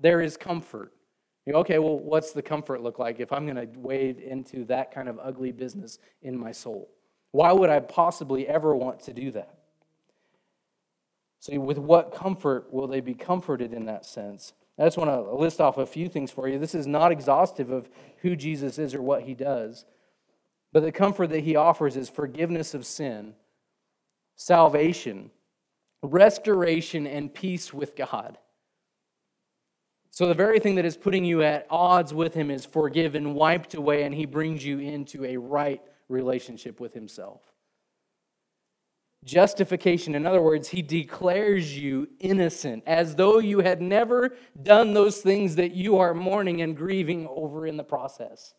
there 0.00 0.20
is 0.20 0.36
comfort. 0.36 0.92
You 1.48 1.54
go, 1.54 1.60
okay, 1.60 1.78
well, 1.78 1.98
what's 1.98 2.32
the 2.32 2.42
comfort 2.42 2.82
look 2.82 2.98
like 2.98 3.20
if 3.20 3.32
I'm 3.32 3.46
going 3.46 3.56
to 3.56 3.78
wade 3.78 4.18
into 4.18 4.66
that 4.66 4.92
kind 4.92 5.08
of 5.08 5.18
ugly 5.18 5.50
business 5.50 5.98
in 6.20 6.38
my 6.38 6.52
soul? 6.52 6.90
Why 7.30 7.52
would 7.52 7.70
I 7.70 7.80
possibly 7.80 8.46
ever 8.46 8.76
want 8.76 9.00
to 9.04 9.14
do 9.14 9.30
that? 9.30 9.56
So, 11.40 11.58
with 11.58 11.78
what 11.78 12.12
comfort 12.12 12.70
will 12.70 12.86
they 12.86 13.00
be 13.00 13.14
comforted 13.14 13.72
in 13.72 13.86
that 13.86 14.04
sense? 14.04 14.52
I 14.78 14.84
just 14.84 14.98
want 14.98 15.08
to 15.08 15.22
list 15.36 15.58
off 15.58 15.78
a 15.78 15.86
few 15.86 16.10
things 16.10 16.30
for 16.30 16.48
you. 16.48 16.58
This 16.58 16.74
is 16.74 16.86
not 16.86 17.12
exhaustive 17.12 17.70
of 17.70 17.88
who 18.18 18.36
Jesus 18.36 18.78
is 18.78 18.94
or 18.94 19.00
what 19.00 19.22
he 19.22 19.32
does. 19.32 19.86
But 20.70 20.82
the 20.82 20.92
comfort 20.92 21.28
that 21.28 21.44
he 21.44 21.56
offers 21.56 21.96
is 21.96 22.10
forgiveness 22.10 22.74
of 22.74 22.84
sin, 22.84 23.32
salvation, 24.36 25.30
restoration, 26.02 27.06
and 27.06 27.32
peace 27.32 27.72
with 27.72 27.96
God. 27.96 28.36
So, 30.18 30.26
the 30.26 30.34
very 30.34 30.58
thing 30.58 30.74
that 30.74 30.84
is 30.84 30.96
putting 30.96 31.24
you 31.24 31.44
at 31.44 31.68
odds 31.70 32.12
with 32.12 32.34
him 32.34 32.50
is 32.50 32.64
forgiven, 32.64 33.34
wiped 33.34 33.74
away, 33.74 34.02
and 34.02 34.12
he 34.12 34.26
brings 34.26 34.66
you 34.66 34.80
into 34.80 35.24
a 35.24 35.36
right 35.36 35.80
relationship 36.08 36.80
with 36.80 36.92
himself. 36.92 37.40
Justification, 39.24 40.16
in 40.16 40.26
other 40.26 40.42
words, 40.42 40.70
he 40.70 40.82
declares 40.82 41.78
you 41.78 42.08
innocent 42.18 42.82
as 42.84 43.14
though 43.14 43.38
you 43.38 43.60
had 43.60 43.80
never 43.80 44.34
done 44.60 44.92
those 44.92 45.18
things 45.18 45.54
that 45.54 45.70
you 45.76 45.98
are 45.98 46.14
mourning 46.14 46.62
and 46.62 46.76
grieving 46.76 47.28
over 47.30 47.64
in 47.64 47.76
the 47.76 47.84
process. 47.84 48.54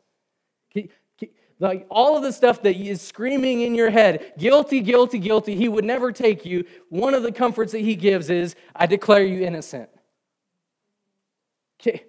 Like 1.59 1.85
all 1.89 2.15
of 2.15 2.23
the 2.23 2.31
stuff 2.31 2.61
that 2.61 2.77
is 2.77 3.01
screaming 3.01 3.63
in 3.63 3.75
your 3.75 3.89
head, 3.89 4.31
guilty, 4.37 4.79
guilty, 4.79 5.19
guilty, 5.19 5.55
he 5.55 5.67
would 5.67 5.83
never 5.83 6.13
take 6.13 6.45
you. 6.45 6.63
One 6.87 7.13
of 7.13 7.21
the 7.23 7.33
comforts 7.33 7.73
that 7.73 7.79
he 7.79 7.97
gives 7.97 8.29
is, 8.29 8.55
I 8.73 8.85
declare 8.85 9.25
you 9.25 9.45
innocent. 9.45 9.89
Okay, 11.79 12.03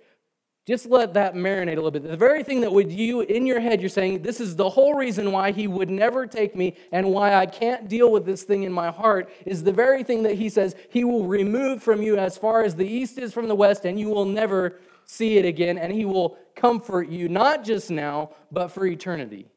just 0.66 0.86
let 0.86 1.14
that 1.14 1.34
marinate 1.34 1.72
a 1.72 1.76
little 1.76 1.90
bit. 1.90 2.02
The 2.02 2.16
very 2.16 2.42
thing 2.42 2.60
that 2.62 2.72
would 2.72 2.90
you, 2.90 3.20
in 3.20 3.46
your 3.46 3.60
head, 3.60 3.80
you're 3.80 3.88
saying, 3.88 4.22
this 4.22 4.40
is 4.40 4.56
the 4.56 4.68
whole 4.68 4.94
reason 4.94 5.32
why 5.32 5.52
he 5.52 5.66
would 5.66 5.90
never 5.90 6.26
take 6.26 6.56
me 6.56 6.76
and 6.92 7.10
why 7.10 7.34
I 7.34 7.46
can't 7.46 7.88
deal 7.88 8.10
with 8.10 8.26
this 8.26 8.42
thing 8.42 8.64
in 8.64 8.72
my 8.72 8.90
heart, 8.90 9.30
is 9.46 9.62
the 9.62 9.72
very 9.72 10.02
thing 10.02 10.22
that 10.24 10.34
he 10.34 10.48
says 10.48 10.74
he 10.90 11.04
will 11.04 11.26
remove 11.26 11.82
from 11.82 12.02
you 12.02 12.16
as 12.16 12.36
far 12.36 12.62
as 12.62 12.74
the 12.74 12.86
east 12.86 13.18
is 13.18 13.32
from 13.32 13.48
the 13.48 13.54
west, 13.54 13.84
and 13.84 13.98
you 13.98 14.08
will 14.08 14.26
never 14.26 14.80
see 15.10 15.38
it 15.38 15.44
again, 15.44 15.76
and 15.76 15.92
He 15.92 16.04
will 16.04 16.38
comfort 16.54 17.08
you, 17.08 17.28
not 17.28 17.64
just 17.64 17.90
now, 17.90 18.30
but 18.52 18.68
for 18.68 18.86
eternity. 18.86 19.49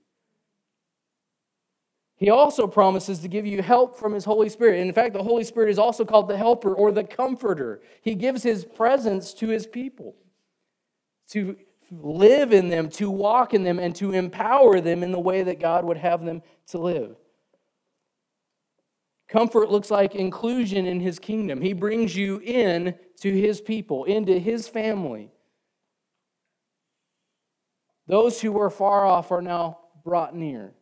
He 2.24 2.30
also 2.30 2.68
promises 2.68 3.20
to 3.20 3.28
give 3.28 3.46
you 3.46 3.62
help 3.62 4.00
from 4.00 4.14
His 4.14 4.24
Holy 4.24 4.48
Spirit. 4.48 4.80
And 4.80 4.88
in 4.88 4.94
fact, 4.96 5.12
the 5.12 5.22
Holy 5.22 5.44
Spirit 5.44 5.70
is 5.70 5.78
also 5.78 6.06
called 6.06 6.30
the 6.30 6.38
helper 6.38 6.74
or 6.74 6.94
the 6.94 7.04
comforter. 7.04 7.82
He 8.02 8.16
gives 8.16 8.44
His 8.44 8.64
presence 8.64 9.34
to 9.34 9.50
His 9.50 9.68
people 9.68 10.16
to 11.32 11.58
live 11.92 12.54
in 12.54 12.70
them, 12.70 12.88
to 12.92 13.12
walk 13.12 13.54
in 13.54 13.64
them, 13.64 13.78
and 13.78 13.94
to 13.98 14.14
empower 14.14 14.80
them 14.80 15.04
in 15.04 15.12
the 15.12 15.20
way 15.20 15.44
that 15.44 15.60
God 15.60 15.84
would 15.84 15.98
have 15.98 16.24
them 16.24 16.42
to 16.68 16.78
live. 16.78 17.18
Comfort 19.28 19.70
looks 19.70 19.92
like 19.92 20.16
inclusion 20.16 20.86
in 20.86 21.02
his 21.02 21.20
kingdom. 21.20 21.60
He 21.60 21.74
brings 21.74 22.16
you 22.16 22.40
in 22.40 22.96
to 23.20 23.34
his 23.34 23.60
people, 23.60 24.06
into 24.06 24.40
his 24.40 24.70
family. 24.70 25.30
Those 28.08 28.40
who 28.40 28.54
were 28.54 28.70
far 28.70 29.06
off 29.06 29.30
are 29.30 29.42
now 29.42 29.80
brought 30.06 30.34
near. 30.34 30.74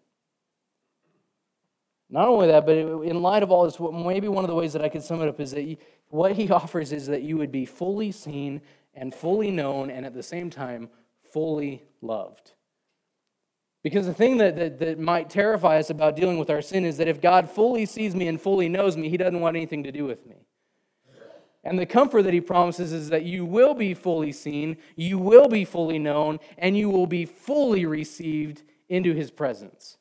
Not 2.11 2.27
only 2.27 2.47
that, 2.47 2.65
but 2.65 2.75
in 2.75 3.21
light 3.21 3.41
of 3.41 3.51
all 3.51 3.63
this, 3.63 3.79
maybe 3.79 4.27
one 4.27 4.43
of 4.43 4.49
the 4.49 4.55
ways 4.55 4.73
that 4.73 4.83
I 4.83 4.89
could 4.89 5.01
sum 5.01 5.21
it 5.21 5.29
up 5.29 5.39
is 5.39 5.51
that 5.51 5.77
what 6.09 6.33
he 6.33 6.49
offers 6.51 6.91
is 6.91 7.07
that 7.07 7.23
you 7.23 7.37
would 7.37 7.51
be 7.51 7.65
fully 7.65 8.11
seen 8.11 8.61
and 8.93 9.15
fully 9.15 9.49
known, 9.49 9.89
and 9.89 10.05
at 10.05 10.13
the 10.13 10.21
same 10.21 10.49
time, 10.49 10.89
fully 11.31 11.83
loved. 12.01 12.51
Because 13.83 14.05
the 14.05 14.13
thing 14.13 14.37
that, 14.37 14.57
that, 14.57 14.79
that, 14.79 14.99
might 14.99 15.29
terrify 15.29 15.79
us 15.79 15.89
about 15.89 16.17
dealing 16.17 16.37
with 16.37 16.49
our 16.49 16.61
sin 16.61 16.83
is 16.83 16.97
that 16.97 17.07
if 17.07 17.21
God 17.21 17.49
fully 17.49 17.85
sees 17.85 18.13
me 18.13 18.27
and 18.27 18.39
fully 18.39 18.67
knows 18.67 18.97
me, 18.97 19.09
he 19.09 19.17
doesn't 19.17 19.39
want 19.39 19.55
anything 19.55 19.83
to 19.83 19.91
do 19.91 20.03
with 20.05 20.25
me. 20.27 20.35
And 21.63 21.79
the 21.79 21.85
comfort 21.85 22.23
that 22.23 22.33
he 22.33 22.41
promises 22.41 22.91
is 22.91 23.09
that 23.09 23.23
you 23.23 23.45
will 23.45 23.73
be 23.73 23.93
fully 23.93 24.33
seen, 24.33 24.77
you 24.95 25.17
will 25.17 25.47
be 25.47 25.63
fully 25.63 25.99
known, 25.99 26.39
and 26.57 26.77
you 26.77 26.89
will 26.89 27.07
be 27.07 27.25
fully 27.25 27.85
received 27.85 28.63
into 28.89 29.13
his 29.13 29.31
presence. 29.31 29.97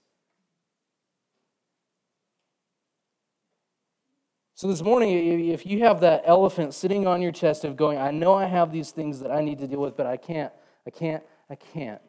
So, 4.61 4.69
this 4.69 4.83
morning, 4.83 5.49
if 5.49 5.65
you 5.65 5.85
have 5.85 6.01
that 6.01 6.23
elephant 6.27 6.75
sitting 6.75 7.07
on 7.07 7.23
your 7.23 7.33
chest 7.33 7.65
of 7.65 7.79
going, 7.79 7.97
I 7.97 8.11
know 8.11 8.35
I 8.35 8.45
have 8.45 8.71
these 8.71 8.91
things 8.91 9.19
that 9.21 9.31
I 9.31 9.41
need 9.41 9.59
to 9.61 9.67
deal 9.67 9.81
with, 9.81 9.97
but 9.97 10.05
I 10.05 10.19
can't, 10.19 10.53
I 10.87 10.91
can't, 10.91 11.23
I 11.49 11.55
can't. 11.55 12.03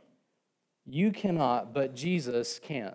You 0.85 1.13
cannot, 1.13 1.73
but 1.73 1.95
Jesus 1.95 2.59
can. 2.61 2.93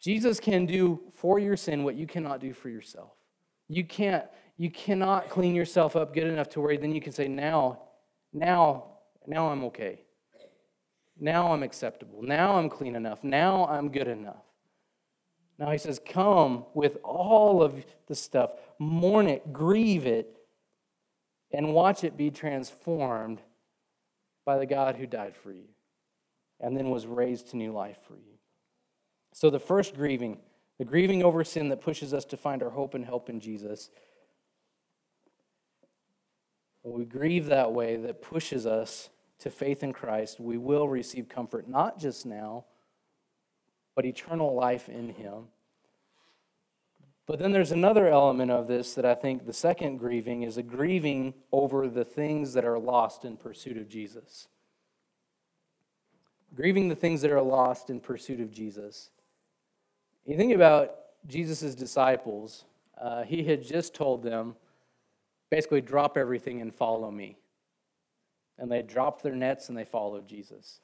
Jesus 0.00 0.40
can 0.40 0.64
do 0.64 1.02
for 1.12 1.38
your 1.38 1.54
sin 1.54 1.84
what 1.84 1.96
you 1.96 2.06
cannot 2.06 2.40
do 2.40 2.54
for 2.54 2.70
yourself. 2.70 3.10
You 3.68 3.84
can't 3.84 4.24
you 4.56 4.70
cannot 4.70 5.28
clean 5.28 5.54
yourself 5.54 5.94
up 5.94 6.14
good 6.14 6.26
enough 6.26 6.48
to 6.50 6.62
where 6.62 6.78
then 6.78 6.94
you 6.94 7.02
can 7.02 7.12
say, 7.12 7.28
now 7.28 7.80
now, 8.32 8.84
now 9.26 9.48
I'm 9.48 9.64
okay. 9.64 10.00
Now 11.20 11.52
I'm 11.52 11.62
acceptable. 11.62 12.22
Now 12.22 12.56
I'm 12.56 12.70
clean 12.70 12.96
enough. 12.96 13.22
Now 13.22 13.66
I'm 13.66 13.90
good 13.90 14.08
enough. 14.08 14.49
Now 15.60 15.70
he 15.70 15.78
says, 15.78 16.00
Come 16.04 16.64
with 16.72 16.96
all 17.04 17.62
of 17.62 17.84
the 18.06 18.14
stuff, 18.14 18.52
mourn 18.78 19.28
it, 19.28 19.52
grieve 19.52 20.06
it, 20.06 20.34
and 21.52 21.74
watch 21.74 22.02
it 22.02 22.16
be 22.16 22.30
transformed 22.30 23.42
by 24.46 24.58
the 24.58 24.66
God 24.66 24.96
who 24.96 25.06
died 25.06 25.36
for 25.36 25.52
you 25.52 25.68
and 26.58 26.76
then 26.76 26.90
was 26.90 27.06
raised 27.06 27.50
to 27.50 27.56
new 27.56 27.72
life 27.72 27.98
for 28.08 28.14
you. 28.14 28.38
So, 29.32 29.50
the 29.50 29.60
first 29.60 29.94
grieving, 29.94 30.38
the 30.78 30.84
grieving 30.84 31.22
over 31.22 31.44
sin 31.44 31.68
that 31.68 31.82
pushes 31.82 32.14
us 32.14 32.24
to 32.26 32.36
find 32.38 32.62
our 32.62 32.70
hope 32.70 32.94
and 32.94 33.04
help 33.04 33.28
in 33.28 33.38
Jesus. 33.38 33.90
When 36.82 36.98
we 36.98 37.04
grieve 37.04 37.46
that 37.46 37.72
way, 37.72 37.96
that 37.96 38.22
pushes 38.22 38.64
us 38.64 39.10
to 39.40 39.50
faith 39.50 39.82
in 39.82 39.92
Christ, 39.92 40.40
we 40.40 40.56
will 40.56 40.88
receive 40.88 41.28
comfort, 41.28 41.68
not 41.68 41.98
just 41.98 42.24
now, 42.24 42.64
but 43.94 44.04
eternal 44.04 44.54
life 44.54 44.88
in 44.88 45.10
Him. 45.10 45.48
But 47.26 47.38
then 47.38 47.52
there's 47.52 47.72
another 47.72 48.08
element 48.08 48.50
of 48.50 48.66
this 48.66 48.94
that 48.94 49.04
I 49.04 49.14
think 49.14 49.46
the 49.46 49.52
second 49.52 49.98
grieving 49.98 50.42
is 50.42 50.56
a 50.56 50.62
grieving 50.62 51.34
over 51.52 51.88
the 51.88 52.04
things 52.04 52.54
that 52.54 52.64
are 52.64 52.78
lost 52.78 53.24
in 53.24 53.36
pursuit 53.36 53.76
of 53.76 53.88
Jesus. 53.88 54.48
Grieving 56.54 56.88
the 56.88 56.96
things 56.96 57.20
that 57.22 57.30
are 57.30 57.40
lost 57.40 57.88
in 57.88 58.00
pursuit 58.00 58.40
of 58.40 58.50
Jesus. 58.50 59.10
You 60.26 60.36
think 60.36 60.52
about 60.52 60.94
Jesus' 61.26 61.74
disciples, 61.74 62.64
uh, 63.00 63.22
he 63.22 63.44
had 63.44 63.62
just 63.62 63.94
told 63.94 64.22
them 64.22 64.56
basically, 65.50 65.80
drop 65.80 66.16
everything 66.16 66.60
and 66.60 66.74
follow 66.74 67.10
me. 67.10 67.36
And 68.58 68.70
they 68.70 68.82
dropped 68.82 69.22
their 69.22 69.34
nets 69.34 69.68
and 69.68 69.76
they 69.76 69.84
followed 69.84 70.26
Jesus. 70.26 70.80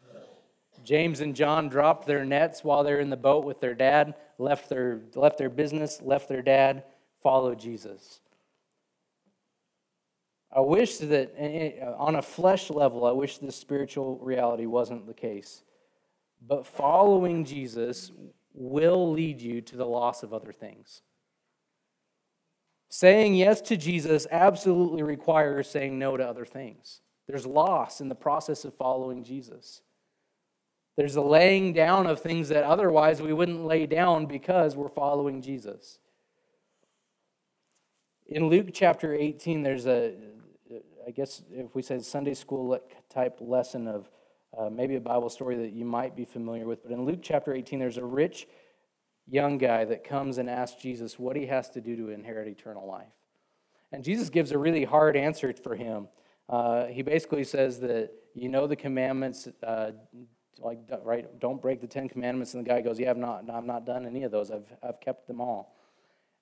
James 0.86 1.20
and 1.20 1.34
John 1.34 1.68
dropped 1.68 2.06
their 2.06 2.24
nets 2.24 2.62
while 2.62 2.84
they're 2.84 3.00
in 3.00 3.10
the 3.10 3.16
boat 3.16 3.44
with 3.44 3.60
their 3.60 3.74
dad, 3.74 4.14
left 4.38 4.68
their, 4.68 5.00
left 5.16 5.36
their 5.36 5.50
business, 5.50 6.00
left 6.00 6.28
their 6.28 6.42
dad, 6.42 6.84
followed 7.20 7.58
Jesus. 7.58 8.20
I 10.54 10.60
wish 10.60 10.98
that 10.98 11.34
eh, 11.36 11.72
eh, 11.80 11.92
on 11.98 12.14
a 12.14 12.22
flesh 12.22 12.70
level, 12.70 13.04
I 13.04 13.10
wish 13.10 13.38
this 13.38 13.56
spiritual 13.56 14.18
reality 14.18 14.66
wasn't 14.66 15.08
the 15.08 15.12
case. 15.12 15.64
But 16.40 16.64
following 16.64 17.44
Jesus 17.44 18.12
will 18.54 19.10
lead 19.10 19.40
you 19.40 19.60
to 19.62 19.76
the 19.76 19.86
loss 19.86 20.22
of 20.22 20.32
other 20.32 20.52
things. 20.52 21.02
Saying 22.88 23.34
yes 23.34 23.60
to 23.62 23.76
Jesus 23.76 24.28
absolutely 24.30 25.02
requires 25.02 25.68
saying 25.68 25.98
no 25.98 26.16
to 26.16 26.24
other 26.24 26.44
things. 26.44 27.00
There's 27.26 27.44
loss 27.44 28.00
in 28.00 28.08
the 28.08 28.14
process 28.14 28.64
of 28.64 28.72
following 28.72 29.24
Jesus. 29.24 29.82
There's 30.96 31.16
a 31.16 31.20
laying 31.20 31.72
down 31.74 32.06
of 32.06 32.20
things 32.20 32.48
that 32.48 32.64
otherwise 32.64 33.20
we 33.20 33.32
wouldn't 33.32 33.64
lay 33.66 33.86
down 33.86 34.26
because 34.26 34.76
we're 34.76 34.88
following 34.88 35.42
Jesus. 35.42 35.98
In 38.26 38.48
Luke 38.48 38.68
chapter 38.72 39.14
18, 39.14 39.62
there's 39.62 39.86
a, 39.86 40.14
I 41.06 41.10
guess 41.10 41.42
if 41.50 41.74
we 41.74 41.82
said 41.82 42.04
Sunday 42.04 42.34
school 42.34 42.78
type 43.12 43.38
lesson 43.40 43.86
of 43.86 44.10
uh, 44.56 44.70
maybe 44.70 44.96
a 44.96 45.00
Bible 45.00 45.28
story 45.28 45.56
that 45.56 45.72
you 45.72 45.84
might 45.84 46.16
be 46.16 46.24
familiar 46.24 46.64
with. 46.64 46.82
But 46.82 46.92
in 46.92 47.04
Luke 47.04 47.20
chapter 47.22 47.52
18, 47.52 47.78
there's 47.78 47.98
a 47.98 48.04
rich 48.04 48.48
young 49.28 49.58
guy 49.58 49.84
that 49.84 50.02
comes 50.02 50.38
and 50.38 50.48
asks 50.48 50.80
Jesus 50.80 51.18
what 51.18 51.36
he 51.36 51.46
has 51.46 51.68
to 51.70 51.80
do 51.80 51.96
to 51.96 52.10
inherit 52.10 52.48
eternal 52.48 52.86
life. 52.86 53.12
And 53.92 54.02
Jesus 54.02 54.30
gives 54.30 54.50
a 54.52 54.58
really 54.58 54.84
hard 54.84 55.16
answer 55.16 55.52
for 55.52 55.76
him. 55.76 56.08
Uh, 56.48 56.86
he 56.86 57.02
basically 57.02 57.44
says 57.44 57.80
that 57.80 58.10
you 58.34 58.48
know 58.48 58.66
the 58.66 58.76
commandments, 58.76 59.48
uh, 59.62 59.92
like 60.58 60.78
right, 61.02 61.38
don't 61.40 61.60
break 61.60 61.80
the 61.80 61.86
Ten 61.86 62.08
Commandments. 62.08 62.54
And 62.54 62.64
the 62.64 62.68
guy 62.68 62.80
goes, 62.80 62.98
"Yeah, 62.98 63.10
I've 63.10 63.16
not, 63.16 63.48
I've 63.50 63.64
not 63.64 63.84
done 63.84 64.06
any 64.06 64.22
of 64.22 64.30
those. 64.30 64.50
I've, 64.50 64.66
I've 64.82 65.00
kept 65.00 65.26
them 65.26 65.40
all." 65.40 65.76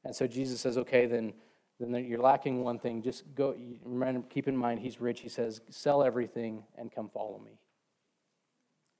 And 0.04 0.14
so 0.14 0.26
Jesus 0.26 0.60
says, 0.60 0.78
"Okay, 0.78 1.06
then, 1.06 1.32
then 1.80 2.04
you're 2.04 2.20
lacking 2.20 2.62
one 2.62 2.78
thing. 2.78 3.02
Just 3.02 3.24
go. 3.34 3.56
Remember, 3.84 4.26
keep 4.28 4.48
in 4.48 4.56
mind, 4.56 4.80
he's 4.80 5.00
rich. 5.00 5.20
He 5.20 5.28
says, 5.28 5.60
sell 5.70 6.02
everything 6.02 6.64
and 6.76 6.92
come 6.92 7.08
follow 7.08 7.38
me." 7.38 7.58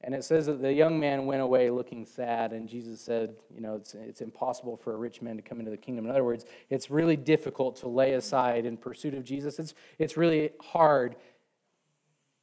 And 0.04 0.14
it 0.14 0.22
says 0.22 0.44
that 0.46 0.60
the 0.60 0.72
young 0.72 1.00
man 1.00 1.24
went 1.24 1.40
away 1.40 1.70
looking 1.70 2.04
sad, 2.04 2.52
and 2.52 2.68
Jesus 2.68 3.00
said, 3.00 3.36
You 3.54 3.62
know, 3.62 3.76
it's, 3.76 3.94
it's 3.94 4.20
impossible 4.20 4.76
for 4.76 4.92
a 4.92 4.96
rich 4.96 5.22
man 5.22 5.36
to 5.36 5.42
come 5.42 5.60
into 5.60 5.70
the 5.70 5.78
kingdom. 5.78 6.04
In 6.04 6.10
other 6.10 6.24
words, 6.24 6.44
it's 6.68 6.90
really 6.90 7.16
difficult 7.16 7.76
to 7.76 7.88
lay 7.88 8.12
aside 8.12 8.66
in 8.66 8.76
pursuit 8.76 9.14
of 9.14 9.24
Jesus. 9.24 9.58
It's, 9.58 9.72
it's 9.98 10.18
really 10.18 10.50
hard, 10.60 11.16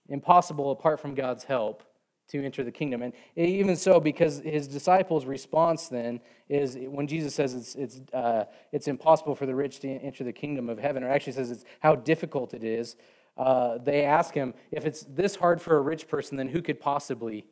impossible 0.10 0.72
apart 0.72 1.00
from 1.00 1.14
God's 1.14 1.44
help 1.44 1.84
to 2.32 2.44
enter 2.44 2.64
the 2.64 2.72
kingdom. 2.72 3.02
And 3.02 3.14
even 3.36 3.76
so, 3.76 4.00
because 4.00 4.40
his 4.40 4.68
disciples' 4.68 5.26
response 5.26 5.88
then 5.88 6.20
is 6.50 6.78
when 6.80 7.08
Jesus 7.08 7.36
says 7.36 7.54
it's, 7.54 7.76
it's, 7.76 8.02
uh, 8.14 8.46
it's 8.72 8.88
impossible 8.88 9.36
for 9.36 9.46
the 9.46 9.56
rich 9.56 9.80
to 9.82 9.90
enter 9.90 10.24
the 10.24 10.34
kingdom 10.34 10.70
of 10.70 10.80
heaven, 10.80 11.04
or 11.04 11.10
actually 11.10 11.34
says 11.34 11.52
it's 11.52 11.66
how 11.80 11.96
difficult 11.96 12.54
it 12.54 12.64
is 12.64 12.96
uh, 13.38 13.78
they 13.78 14.04
ask 14.04 14.34
him, 14.34 14.54
if 14.72 14.86
it's 14.86 15.02
this 15.04 15.36
hard 15.36 15.62
for 15.62 15.78
a 15.78 15.82
rich 15.82 16.08
person, 16.08 16.38
then 16.38 16.48
who 16.48 16.62
could 16.62 16.80
possibly, 16.80 17.46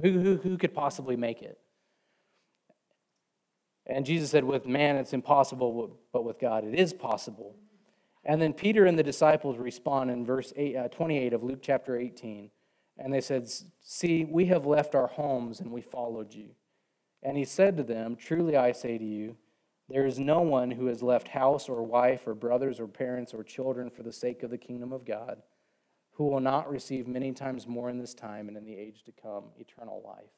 who, 0.00 0.12
who, 0.12 0.36
who 0.36 0.58
could 0.58 0.74
possibly 0.74 1.16
make 1.16 1.42
it? 1.42 1.58
And 3.86 4.04
Jesus 4.04 4.30
said, 4.30 4.44
with 4.44 4.66
man 4.66 4.96
it's 4.96 5.14
impossible, 5.14 5.98
but 6.12 6.24
with 6.24 6.38
God 6.38 6.64
it 6.64 6.74
is 6.74 6.92
possible. 6.92 7.56
And 8.24 8.42
then 8.42 8.52
Peter 8.52 8.84
and 8.84 8.98
the 8.98 9.02
disciples 9.02 9.56
respond 9.56 10.10
in 10.10 10.26
verse 10.26 10.52
eight, 10.56 10.76
uh, 10.76 10.88
28 10.88 11.32
of 11.32 11.42
Luke 11.42 11.60
chapter 11.62 11.96
18. 11.96 12.50
And 12.98 13.12
they 13.12 13.20
said, 13.20 13.48
See, 13.80 14.24
we 14.24 14.46
have 14.46 14.66
left 14.66 14.94
our 14.94 15.06
homes 15.06 15.60
and 15.60 15.70
we 15.70 15.80
followed 15.80 16.34
you. 16.34 16.50
And 17.22 17.36
he 17.36 17.44
said 17.44 17.76
to 17.76 17.82
them, 17.82 18.16
Truly 18.16 18.56
I 18.56 18.72
say 18.72 18.98
to 18.98 19.04
you, 19.04 19.36
there 19.88 20.04
is 20.04 20.18
no 20.18 20.40
one 20.40 20.70
who 20.70 20.86
has 20.86 21.02
left 21.02 21.28
house 21.28 21.68
or 21.68 21.82
wife 21.82 22.26
or 22.26 22.34
brothers 22.34 22.78
or 22.78 22.86
parents 22.86 23.32
or 23.32 23.42
children 23.42 23.88
for 23.88 24.02
the 24.02 24.12
sake 24.12 24.42
of 24.42 24.50
the 24.50 24.58
kingdom 24.58 24.92
of 24.92 25.06
God 25.06 25.42
who 26.18 26.24
will 26.24 26.40
not 26.40 26.68
receive 26.68 27.06
many 27.06 27.32
times 27.32 27.66
more 27.66 27.88
in 27.88 27.98
this 27.98 28.12
time 28.12 28.48
and 28.48 28.56
in 28.56 28.64
the 28.64 28.74
age 28.76 29.04
to 29.04 29.12
come 29.12 29.44
eternal 29.56 30.02
life. 30.04 30.32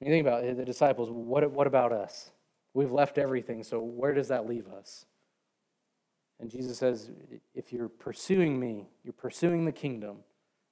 You 0.00 0.10
think 0.10 0.26
about 0.26 0.44
it, 0.44 0.56
the 0.58 0.64
disciples, 0.64 1.10
what, 1.10 1.50
what 1.50 1.66
about 1.66 1.90
us? 1.90 2.30
We've 2.74 2.92
left 2.92 3.18
everything, 3.18 3.64
so 3.64 3.80
where 3.80 4.12
does 4.12 4.28
that 4.28 4.46
leave 4.46 4.68
us? 4.68 5.06
And 6.40 6.50
Jesus 6.50 6.78
says, 6.78 7.10
if 7.54 7.72
you're 7.72 7.88
pursuing 7.88 8.58
me, 8.58 8.88
you're 9.02 9.12
pursuing 9.12 9.64
the 9.64 9.72
kingdom. 9.72 10.18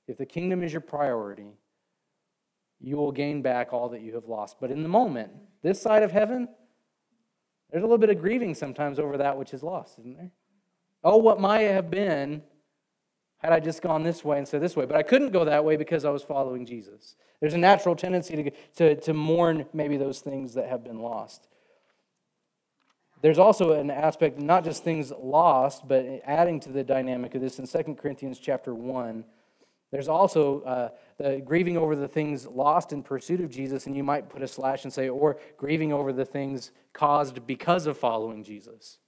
If 0.07 0.17
the 0.19 0.27
kingdom 0.27 0.63
is 0.63 0.73
your 0.73 0.81
priority, 0.81 1.59
you 2.81 2.97
will 2.97 3.13
gain 3.13 3.43
back 3.43 3.73
all 3.73 3.89
that 3.89 4.01
you 4.01 4.15
have 4.15 4.27
lost. 4.27 4.57
But 4.61 4.71
in 4.71 4.83
the 4.83 4.89
moment, 4.89 5.33
this 5.63 5.81
side 5.81 6.03
of 6.03 6.13
heaven, 6.13 6.49
there's 7.71 7.83
a 7.83 7.87
little 7.87 7.99
bit 7.99 8.11
of 8.11 8.21
grieving 8.21 8.55
sometimes 8.55 8.99
over 8.99 9.17
that 9.17 9.37
which 9.37 9.53
is 9.53 9.63
lost, 9.63 9.99
isn't 9.99 10.17
there? 10.17 10.31
Oh, 11.03 11.17
what 11.17 11.41
might 11.41 11.63
have 11.63 11.91
been 11.91 12.43
had 13.39 13.53
I 13.53 13.61
just 13.61 13.83
gone 13.83 14.03
this 14.03 14.25
way 14.25 14.39
instead 14.39 14.57
of 14.57 14.63
this 14.63 14.77
way. 14.77 14.87
But 14.87 14.97
I 14.97 15.03
couldn't 15.03 15.31
go 15.31 15.45
that 15.45 15.65
way 15.65 15.77
because 15.77 16.05
I 16.05 16.11
was 16.11 16.23
following 16.23 16.65
Jesus. 16.65 17.17
There's 17.41 17.55
a 17.55 17.59
natural 17.59 17.95
tendency 17.95 18.43
to, 18.43 18.51
to, 18.77 19.01
to 19.03 19.15
mourn 19.15 19.67
maybe 19.73 19.97
those 19.97 20.21
things 20.21 20.55
that 20.55 20.69
have 20.69 20.83
been 20.83 21.01
lost. 21.01 21.49
There's 23.23 23.39
also 23.39 23.73
an 23.73 23.91
aspect, 23.91 24.39
not 24.39 24.63
just 24.65 24.85
things 24.85 25.11
lost, 25.11 25.89
but 25.89 26.07
adding 26.25 26.61
to 26.61 26.71
the 26.71 26.85
dynamic 26.85 27.35
of 27.35 27.41
this 27.41 27.59
in 27.59 27.67
2 27.67 27.95
Corinthians 27.95 28.39
chapter 28.39 28.75
1 28.75 29.25
there's 29.93 30.09
also 30.09 30.63
uh, 30.63 30.89
the 31.17 31.41
grieving 31.45 31.77
over 31.77 31.95
the 31.95 32.09
things 32.09 32.47
lost 32.47 32.93
in 32.93 33.03
pursuit 33.03 33.41
of 33.41 33.51
Jesus, 33.51 33.87
and 33.87 33.97
you 33.97 34.03
might 34.03 34.29
put 34.29 34.43
a 34.43 34.49
slash 34.49 34.85
and 34.85 34.93
say, 34.93 35.09
or 35.09 35.39
grieving 35.57 35.93
over 35.93 36.13
the 36.13 36.25
things 36.25 36.73
caused 36.93 37.47
because 37.47 37.87
of 37.87 37.97
following 37.97 38.43
Jesus. 38.43 38.99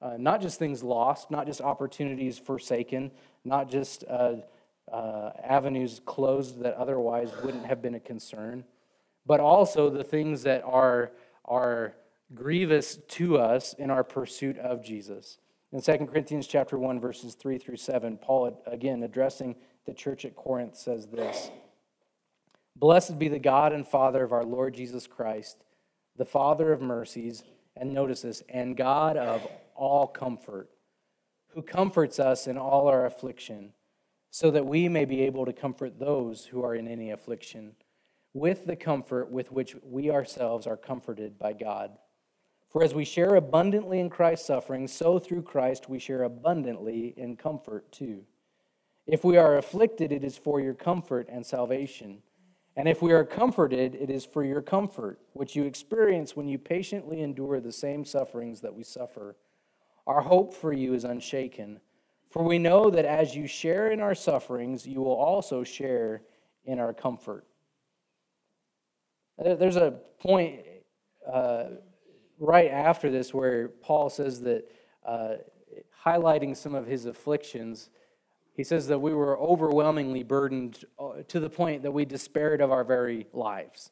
Uh, 0.00 0.16
not 0.18 0.42
just 0.42 0.58
things 0.58 0.82
lost, 0.82 1.30
not 1.30 1.46
just 1.46 1.60
opportunities 1.60 2.38
forsaken, 2.38 3.10
not 3.44 3.70
just 3.70 4.04
uh, 4.08 4.34
uh, 4.92 5.30
avenues 5.42 6.00
closed 6.04 6.60
that 6.60 6.74
otherwise 6.74 7.30
wouldn't 7.42 7.64
have 7.64 7.80
been 7.80 7.94
a 7.94 8.00
concern, 8.00 8.64
but 9.24 9.40
also 9.40 9.88
the 9.88 10.04
things 10.04 10.42
that 10.42 10.62
are, 10.64 11.12
are 11.44 11.94
grievous 12.34 12.96
to 13.08 13.38
us 13.38 13.74
in 13.74 13.90
our 13.90 14.04
pursuit 14.04 14.58
of 14.58 14.84
Jesus. 14.84 15.38
In 15.72 15.80
2 15.80 16.06
Corinthians 16.06 16.46
chapter 16.46 16.78
1, 16.78 17.00
verses 17.00 17.34
3 17.34 17.58
through 17.58 17.76
7, 17.76 18.18
Paul, 18.18 18.62
again, 18.66 19.02
addressing 19.02 19.56
the 19.86 19.94
church 19.94 20.24
at 20.24 20.36
Corinth 20.36 20.76
says 20.76 21.06
this 21.06 21.50
Blessed 22.76 23.18
be 23.18 23.28
the 23.28 23.38
God 23.38 23.72
and 23.72 23.86
Father 23.86 24.22
of 24.22 24.32
our 24.32 24.44
Lord 24.44 24.74
Jesus 24.74 25.06
Christ, 25.06 25.64
the 26.16 26.24
Father 26.24 26.72
of 26.72 26.80
mercies, 26.80 27.42
and 27.76 27.92
notice 27.92 28.22
this, 28.22 28.42
and 28.48 28.76
God 28.76 29.16
of 29.16 29.46
all 29.74 30.06
comfort, 30.06 30.68
who 31.54 31.62
comforts 31.62 32.18
us 32.18 32.46
in 32.46 32.58
all 32.58 32.88
our 32.88 33.06
affliction, 33.06 33.72
so 34.30 34.50
that 34.50 34.66
we 34.66 34.88
may 34.88 35.04
be 35.04 35.22
able 35.22 35.46
to 35.46 35.52
comfort 35.52 35.98
those 35.98 36.46
who 36.46 36.62
are 36.64 36.74
in 36.74 36.88
any 36.88 37.10
affliction, 37.10 37.74
with 38.34 38.66
the 38.66 38.76
comfort 38.76 39.30
with 39.30 39.52
which 39.52 39.76
we 39.82 40.10
ourselves 40.10 40.66
are 40.66 40.76
comforted 40.76 41.38
by 41.38 41.52
God. 41.52 41.92
For 42.72 42.82
as 42.82 42.94
we 42.94 43.04
share 43.04 43.34
abundantly 43.34 44.00
in 44.00 44.08
Christ's 44.08 44.46
suffering, 44.46 44.88
so 44.88 45.18
through 45.18 45.42
Christ 45.42 45.90
we 45.90 45.98
share 45.98 46.22
abundantly 46.22 47.12
in 47.18 47.36
comfort 47.36 47.92
too. 47.92 48.24
If 49.06 49.24
we 49.24 49.36
are 49.36 49.58
afflicted, 49.58 50.10
it 50.10 50.24
is 50.24 50.38
for 50.38 50.58
your 50.58 50.72
comfort 50.72 51.28
and 51.30 51.44
salvation. 51.44 52.22
And 52.74 52.88
if 52.88 53.02
we 53.02 53.12
are 53.12 53.26
comforted, 53.26 53.94
it 53.94 54.08
is 54.08 54.24
for 54.24 54.42
your 54.42 54.62
comfort, 54.62 55.20
which 55.34 55.54
you 55.54 55.64
experience 55.64 56.34
when 56.34 56.48
you 56.48 56.56
patiently 56.56 57.20
endure 57.20 57.60
the 57.60 57.72
same 57.72 58.06
sufferings 58.06 58.62
that 58.62 58.74
we 58.74 58.82
suffer. 58.82 59.36
Our 60.06 60.22
hope 60.22 60.54
for 60.54 60.72
you 60.72 60.94
is 60.94 61.04
unshaken, 61.04 61.78
for 62.30 62.42
we 62.42 62.58
know 62.58 62.88
that 62.88 63.04
as 63.04 63.36
you 63.36 63.46
share 63.46 63.90
in 63.90 64.00
our 64.00 64.14
sufferings, 64.14 64.86
you 64.86 65.02
will 65.02 65.12
also 65.12 65.62
share 65.62 66.22
in 66.64 66.78
our 66.78 66.94
comfort. 66.94 67.44
There's 69.36 69.76
a 69.76 69.90
point. 70.18 70.62
Uh, 71.30 71.64
right 72.42 72.70
after 72.70 73.10
this 73.10 73.32
where 73.32 73.68
Paul 73.68 74.10
says 74.10 74.40
that, 74.42 74.70
uh, 75.06 75.34
highlighting 76.04 76.56
some 76.56 76.74
of 76.74 76.86
his 76.86 77.06
afflictions, 77.06 77.88
he 78.54 78.64
says 78.64 78.88
that 78.88 78.98
we 78.98 79.14
were 79.14 79.38
overwhelmingly 79.38 80.22
burdened 80.22 80.84
uh, 80.98 81.22
to 81.28 81.40
the 81.40 81.48
point 81.48 81.82
that 81.82 81.92
we 81.92 82.04
despaired 82.04 82.60
of 82.60 82.70
our 82.72 82.84
very 82.84 83.26
lives. 83.32 83.90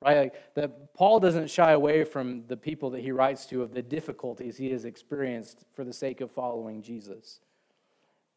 Right? 0.00 0.16
Like 0.16 0.54
that 0.54 0.94
Paul 0.94 1.18
doesn't 1.18 1.50
shy 1.50 1.72
away 1.72 2.04
from 2.04 2.46
the 2.46 2.56
people 2.56 2.90
that 2.90 3.02
he 3.02 3.10
writes 3.10 3.46
to 3.46 3.62
of 3.62 3.74
the 3.74 3.82
difficulties 3.82 4.56
he 4.56 4.70
has 4.70 4.84
experienced 4.84 5.64
for 5.74 5.84
the 5.84 5.92
sake 5.92 6.20
of 6.20 6.30
following 6.30 6.82
Jesus. 6.82 7.40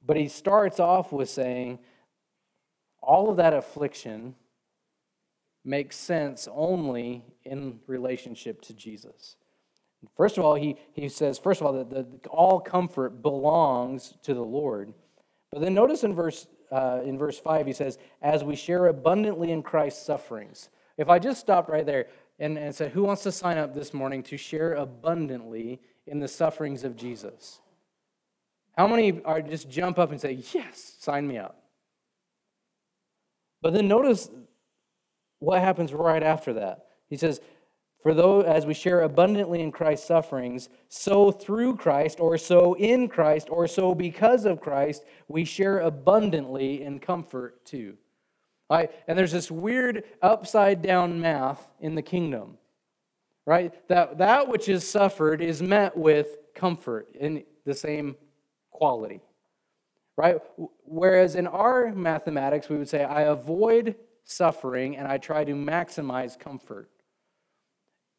But 0.04 0.18
he 0.18 0.28
starts 0.28 0.80
off 0.80 1.12
with 1.12 1.30
saying, 1.30 1.78
all 3.00 3.30
of 3.30 3.38
that 3.38 3.54
affliction 3.54 4.36
makes 5.64 5.96
sense 5.96 6.48
only 6.52 7.24
in 7.46 7.80
relationship 7.86 8.62
to 8.62 8.74
Jesus. 8.74 9.36
First 10.18 10.38
of 10.38 10.46
all, 10.46 10.56
he, 10.56 10.78
he 10.94 11.10
says, 11.10 11.38
first 11.38 11.62
of 11.62 11.68
all, 11.68 11.74
that 11.74 11.90
the, 11.90 12.30
all 12.30 12.60
comfort 12.60 13.22
belongs 13.22 14.14
to 14.24 14.34
the 14.34 14.44
Lord. 14.44 14.94
But 15.52 15.62
then 15.62 15.74
notice 15.74 16.04
in 16.04 16.16
verse, 16.16 16.48
uh, 16.72 17.02
in 17.04 17.18
verse 17.18 17.40
5, 17.40 17.68
he 17.68 17.74
says, 17.74 17.98
as 18.22 18.44
we 18.44 18.56
share 18.56 18.88
abundantly 18.88 19.52
in 19.52 19.62
Christ's 19.62 20.06
sufferings. 20.06 20.70
If 20.98 21.10
I 21.10 21.20
just 21.20 21.40
stopped 21.40 21.70
right 21.70 21.86
there 21.86 22.08
and, 22.40 22.58
and 22.58 22.74
said, 22.74 22.92
who 22.92 23.04
wants 23.04 23.24
to 23.24 23.32
sign 23.32 23.58
up 23.58 23.74
this 23.74 23.94
morning 23.94 24.24
to 24.24 24.38
share 24.38 24.74
abundantly 24.74 25.82
in 26.08 26.20
the 26.20 26.28
sufferings 26.28 26.84
of 26.84 26.96
Jesus? 26.96 27.60
How 28.78 28.88
many 28.88 29.22
are 29.24 29.42
just 29.42 29.70
jump 29.70 30.00
up 30.00 30.12
and 30.12 30.20
say, 30.20 30.40
yes, 30.54 30.96
sign 31.00 31.28
me 31.28 31.38
up? 31.38 31.62
But 33.62 33.74
then 33.74 33.88
notice 33.88 34.30
what 35.40 35.62
happens 35.62 35.94
right 35.94 36.24
after 36.24 36.54
that. 36.54 36.86
He 37.10 37.18
says, 37.18 37.42
for 38.02 38.14
though, 38.14 38.42
as 38.42 38.66
we 38.66 38.74
share 38.74 39.02
abundantly 39.02 39.62
in 39.62 39.72
Christ's 39.72 40.08
sufferings, 40.08 40.70
so 40.90 41.32
through 41.32 41.78
Christ, 41.78 42.20
or 42.20 42.38
so 42.38 42.74
in 42.76 43.08
Christ, 43.08 43.48
or 43.52 43.68
so 43.68 43.94
because 43.94 44.46
of 44.46 44.60
Christ, 44.60 45.06
we 45.28 45.46
share 45.46 45.80
abundantly 45.80 46.84
in 46.84 47.00
comfort 47.00 47.64
too. 47.64 47.98
Right? 48.70 48.90
And 49.08 49.20
there's 49.20 49.34
this 49.34 49.52
weird 49.52 50.06
upside 50.22 50.82
down 50.82 51.20
math 51.20 51.68
in 51.82 51.94
the 51.94 52.02
kingdom, 52.02 52.58
right? 53.46 53.74
That 53.90 54.18
that 54.20 54.48
which 54.48 54.70
is 54.70 54.90
suffered 54.90 55.42
is 55.42 55.62
met 55.62 55.96
with 55.96 56.38
comfort 56.56 57.10
in 57.20 57.44
the 57.66 57.74
same 57.74 58.16
quality, 58.72 59.20
right? 60.18 60.38
Whereas 60.86 61.36
in 61.36 61.48
our 61.48 61.94
mathematics, 61.94 62.70
we 62.70 62.78
would 62.78 62.90
say, 62.90 63.04
I 63.04 63.24
avoid 63.24 63.96
suffering 64.24 64.98
and 64.98 65.08
I 65.08 65.18
try 65.18 65.44
to 65.44 65.54
maximize 65.54 66.40
comfort. 66.40 66.90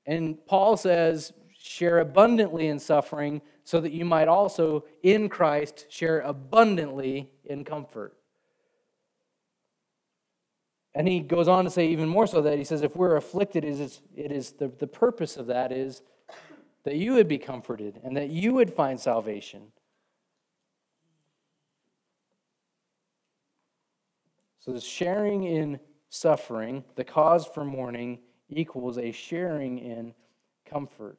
And 0.06 0.44
Paul 0.46 0.76
says, 0.76 1.32
share 1.56 1.98
abundantly 1.98 2.66
in 2.66 2.78
suffering 2.78 3.40
so 3.64 3.80
that 3.80 3.92
you 3.92 4.04
might 4.04 4.28
also 4.28 4.84
in 5.02 5.28
Christ 5.28 5.86
share 5.88 6.20
abundantly 6.20 7.30
in 7.44 7.64
comfort. 7.64 8.16
And 10.94 11.08
he 11.08 11.20
goes 11.20 11.48
on 11.48 11.64
to 11.64 11.70
say 11.70 11.86
even 11.88 12.08
more 12.08 12.26
so 12.26 12.42
that 12.42 12.58
he 12.58 12.64
says, 12.64 12.82
if 12.82 12.96
we're 12.96 13.16
afflicted, 13.16 13.64
it 13.64 13.80
is, 13.80 14.00
it 14.14 14.30
is 14.30 14.52
the, 14.52 14.68
the 14.68 14.86
purpose 14.86 15.36
of 15.36 15.46
that 15.46 15.72
is 15.72 16.02
that 16.84 16.96
you 16.96 17.14
would 17.14 17.28
be 17.28 17.38
comforted 17.38 18.00
and 18.04 18.16
that 18.16 18.30
you 18.30 18.52
would 18.52 18.74
find 18.74 19.00
salvation. 19.00 19.62
So, 24.60 24.72
the 24.72 24.80
sharing 24.80 25.44
in 25.44 25.80
suffering, 26.08 26.84
the 26.94 27.04
cause 27.04 27.46
for 27.46 27.64
mourning, 27.64 28.20
equals 28.58 28.98
a 28.98 29.12
sharing 29.12 29.78
in 29.78 30.14
comfort. 30.64 31.18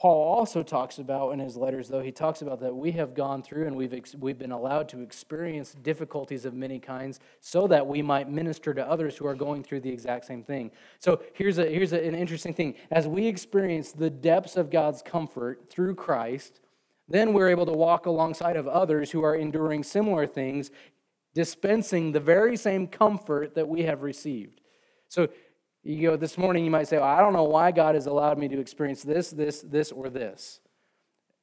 Paul 0.00 0.38
also 0.38 0.62
talks 0.62 0.98
about 0.98 1.32
in 1.32 1.40
his 1.40 1.58
letters, 1.58 1.88
though, 1.88 2.00
he 2.00 2.10
talks 2.10 2.40
about 2.40 2.60
that 2.60 2.74
we 2.74 2.92
have 2.92 3.12
gone 3.12 3.42
through 3.42 3.66
and 3.66 3.76
we've, 3.76 3.92
ex- 3.92 4.14
we've 4.14 4.38
been 4.38 4.50
allowed 4.50 4.88
to 4.88 5.02
experience 5.02 5.74
difficulties 5.82 6.46
of 6.46 6.54
many 6.54 6.78
kinds 6.78 7.20
so 7.40 7.66
that 7.66 7.86
we 7.86 8.00
might 8.00 8.30
minister 8.30 8.72
to 8.72 8.88
others 8.88 9.18
who 9.18 9.26
are 9.26 9.34
going 9.34 9.62
through 9.62 9.80
the 9.80 9.90
exact 9.90 10.24
same 10.24 10.42
thing. 10.42 10.70
So 11.00 11.20
here's, 11.34 11.58
a, 11.58 11.66
here's 11.66 11.92
a, 11.92 12.02
an 12.02 12.14
interesting 12.14 12.54
thing. 12.54 12.76
As 12.90 13.06
we 13.06 13.26
experience 13.26 13.92
the 13.92 14.08
depths 14.08 14.56
of 14.56 14.70
God's 14.70 15.02
comfort 15.02 15.68
through 15.68 15.96
Christ, 15.96 16.60
then 17.06 17.34
we're 17.34 17.50
able 17.50 17.66
to 17.66 17.72
walk 17.72 18.06
alongside 18.06 18.56
of 18.56 18.66
others 18.66 19.10
who 19.10 19.22
are 19.22 19.34
enduring 19.34 19.82
similar 19.82 20.26
things, 20.26 20.70
dispensing 21.34 22.12
the 22.12 22.20
very 22.20 22.56
same 22.56 22.86
comfort 22.86 23.54
that 23.54 23.68
we 23.68 23.82
have 23.82 24.00
received. 24.00 24.59
So 25.10 25.28
you 25.82 26.00
go 26.02 26.16
this 26.16 26.38
morning, 26.38 26.64
you 26.64 26.70
might 26.70 26.86
say, 26.86 26.96
well, 26.98 27.08
I 27.08 27.20
don't 27.20 27.32
know 27.32 27.42
why 27.42 27.72
God 27.72 27.96
has 27.96 28.06
allowed 28.06 28.38
me 28.38 28.46
to 28.46 28.60
experience 28.60 29.02
this, 29.02 29.30
this, 29.30 29.60
this, 29.60 29.90
or 29.90 30.08
this. 30.08 30.60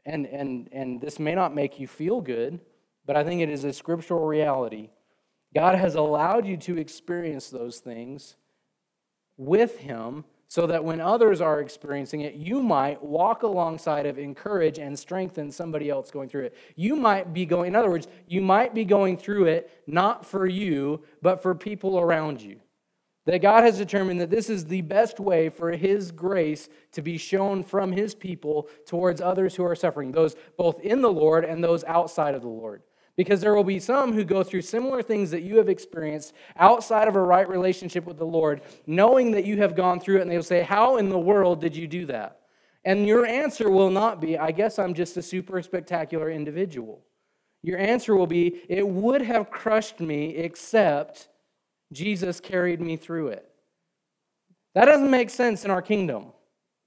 And, 0.06 0.25
and, 0.25 0.69
and 0.71 1.01
this 1.01 1.19
may 1.19 1.36
not 1.36 1.53
make 1.53 1.77
you 1.77 1.86
feel 1.86 2.21
good, 2.21 2.62
but 3.06 3.17
I 3.17 3.25
think 3.25 3.41
it 3.41 3.49
is 3.49 3.65
a 3.65 3.73
scriptural 3.73 4.25
reality. 4.25 4.89
God 5.53 5.75
has 5.75 5.95
allowed 5.95 6.45
you 6.45 6.56
to 6.58 6.77
experience 6.77 7.49
those 7.49 7.80
things 7.80 8.38
with 9.36 9.80
Him 9.80 10.23
so 10.47 10.65
that 10.67 10.86
when 10.86 11.01
others 11.01 11.41
are 11.41 11.60
experiencing 11.60 12.21
it, 12.21 12.36
you 12.36 12.63
might 12.63 13.03
walk 13.03 13.43
alongside 13.43 14.06
of 14.06 14.17
encourage 14.17 14.80
and 14.80 14.97
strengthen 14.97 15.51
somebody 15.51 15.89
else 15.89 16.10
going 16.10 16.30
through 16.30 16.45
it. 16.45 16.56
You 16.77 16.95
might 16.95 17.34
be 17.34 17.45
going, 17.45 17.67
in 17.69 17.75
other 17.75 17.89
words, 17.89 18.08
you 18.30 18.39
might 18.39 18.73
be 18.73 18.86
going 18.86 19.17
through 19.17 19.47
it 19.47 19.84
not 19.88 20.25
for 20.25 20.47
you, 20.47 21.01
but 21.21 21.41
for 21.41 21.53
people 21.53 21.99
around 21.99 22.41
you. 22.41 22.62
That 23.27 23.41
God 23.41 23.65
has 23.65 23.77
determined 23.77 24.21
that 24.21 24.29
this 24.29 24.49
is 24.49 24.65
the 24.65 24.79
best 24.79 25.19
way 25.19 25.49
for 25.49 25.71
His 25.71 26.11
grace 26.13 26.69
to 26.93 27.01
be 27.01 27.17
shown 27.17 27.61
from 27.61 27.91
His 27.91 28.15
people 28.15 28.69
towards 28.85 29.19
others 29.19 29.53
who 29.53 29.65
are 29.65 29.75
suffering, 29.75 30.13
those 30.13 30.37
both 30.57 30.79
in 30.79 31.01
the 31.01 31.11
Lord 31.11 31.43
and 31.43 31.61
those 31.61 31.83
outside 31.83 32.35
of 32.35 32.41
the 32.41 32.47
Lord. 32.47 32.83
Because 33.17 33.41
there 33.41 33.53
will 33.53 33.65
be 33.65 33.79
some 33.79 34.13
who 34.13 34.23
go 34.23 34.43
through 34.43 34.61
similar 34.61 35.01
things 35.01 35.29
that 35.31 35.41
you 35.41 35.57
have 35.57 35.67
experienced 35.67 36.33
outside 36.55 37.09
of 37.09 37.17
a 37.17 37.21
right 37.21 37.49
relationship 37.49 38.05
with 38.05 38.17
the 38.17 38.25
Lord, 38.25 38.61
knowing 38.85 39.31
that 39.31 39.45
you 39.45 39.57
have 39.57 39.75
gone 39.75 39.99
through 39.99 40.19
it, 40.19 40.21
and 40.21 40.31
they 40.31 40.37
will 40.37 40.43
say, 40.43 40.61
How 40.61 40.95
in 40.95 41.09
the 41.09 41.19
world 41.19 41.59
did 41.59 41.75
you 41.75 41.85
do 41.85 42.05
that? 42.05 42.39
And 42.85 43.05
your 43.05 43.25
answer 43.25 43.69
will 43.69 43.91
not 43.91 44.21
be, 44.21 44.37
I 44.37 44.51
guess 44.51 44.79
I'm 44.79 44.93
just 44.93 45.17
a 45.17 45.21
super 45.21 45.61
spectacular 45.61 46.31
individual. 46.31 47.03
Your 47.61 47.77
answer 47.77 48.15
will 48.15 48.25
be, 48.25 48.61
It 48.69 48.87
would 48.87 49.21
have 49.21 49.51
crushed 49.51 49.99
me, 49.99 50.37
except 50.37 51.27
Jesus 51.91 52.39
carried 52.39 52.82
me 52.82 52.97
through 52.97 53.30
it. 53.30 53.50
That 54.76 54.86
doesn't 54.86 55.10
make 55.10 55.30
sense 55.30 55.65
in 55.65 55.71
our 55.71 55.82
kingdom, 55.82 56.28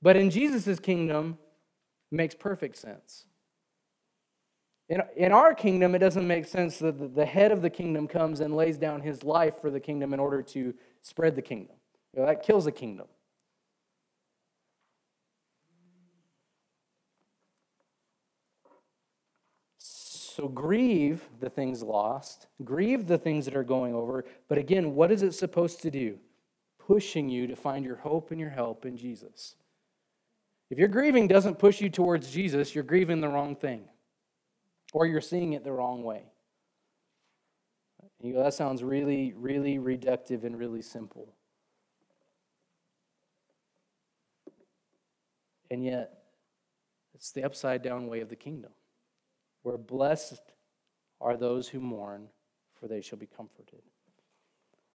but 0.02 0.16
in 0.16 0.30
Jesus' 0.30 0.78
kingdom, 0.78 1.38
it 2.12 2.16
makes 2.16 2.34
perfect 2.34 2.76
sense. 2.76 3.24
In, 4.88 5.02
in 5.16 5.32
our 5.32 5.54
kingdom, 5.54 5.94
it 5.94 6.00
doesn't 6.00 6.26
make 6.26 6.46
sense 6.46 6.78
that 6.78 7.14
the, 7.14 7.24
head 7.24 7.52
of 7.52 7.62
the 7.62 7.70
kingdom 7.70 8.08
comes 8.08 8.40
and 8.40 8.56
lays 8.56 8.76
down 8.76 9.00
his 9.00 9.22
life 9.22 9.60
for 9.60 9.70
the 9.70 9.80
kingdom 9.80 10.12
in 10.12 10.20
order 10.20 10.42
to 10.42 10.74
spread 11.00 11.36
the 11.36 11.42
kingdom. 11.42 11.76
You 12.12 12.20
know, 12.20 12.26
that 12.26 12.42
kills 12.42 12.64
the 12.64 12.72
kingdom. 12.72 13.06
So 20.40 20.48
grieve 20.48 21.20
the 21.38 21.50
things 21.50 21.82
lost, 21.82 22.46
grieve 22.64 23.06
the 23.06 23.18
things 23.18 23.44
that 23.44 23.54
are 23.54 23.62
going 23.62 23.94
over. 23.94 24.24
But 24.48 24.56
again, 24.56 24.94
what 24.94 25.12
is 25.12 25.22
it 25.22 25.32
supposed 25.32 25.82
to 25.82 25.90
do? 25.90 26.16
Pushing 26.78 27.28
you 27.28 27.46
to 27.46 27.54
find 27.54 27.84
your 27.84 27.96
hope 27.96 28.30
and 28.30 28.40
your 28.40 28.48
help 28.48 28.86
in 28.86 28.96
Jesus. 28.96 29.56
If 30.70 30.78
your 30.78 30.88
grieving 30.88 31.28
doesn't 31.28 31.58
push 31.58 31.82
you 31.82 31.90
towards 31.90 32.30
Jesus, 32.30 32.74
you're 32.74 32.84
grieving 32.84 33.20
the 33.20 33.28
wrong 33.28 33.54
thing, 33.54 33.84
or 34.94 35.04
you're 35.04 35.20
seeing 35.20 35.52
it 35.52 35.62
the 35.62 35.72
wrong 35.72 36.04
way. 36.04 36.22
You 38.22 38.32
go, 38.32 38.42
that 38.42 38.54
sounds 38.54 38.82
really, 38.82 39.34
really 39.36 39.76
reductive 39.76 40.44
and 40.44 40.58
really 40.58 40.80
simple. 40.80 41.34
And 45.70 45.84
yet, 45.84 46.22
it's 47.12 47.30
the 47.30 47.44
upside 47.44 47.82
down 47.82 48.06
way 48.06 48.22
of 48.22 48.30
the 48.30 48.36
kingdom 48.36 48.70
where 49.62 49.78
blessed 49.78 50.40
are 51.20 51.36
those 51.36 51.68
who 51.68 51.80
mourn, 51.80 52.28
for 52.74 52.88
they 52.88 53.00
shall 53.00 53.18
be 53.18 53.26
comforted. 53.26 53.82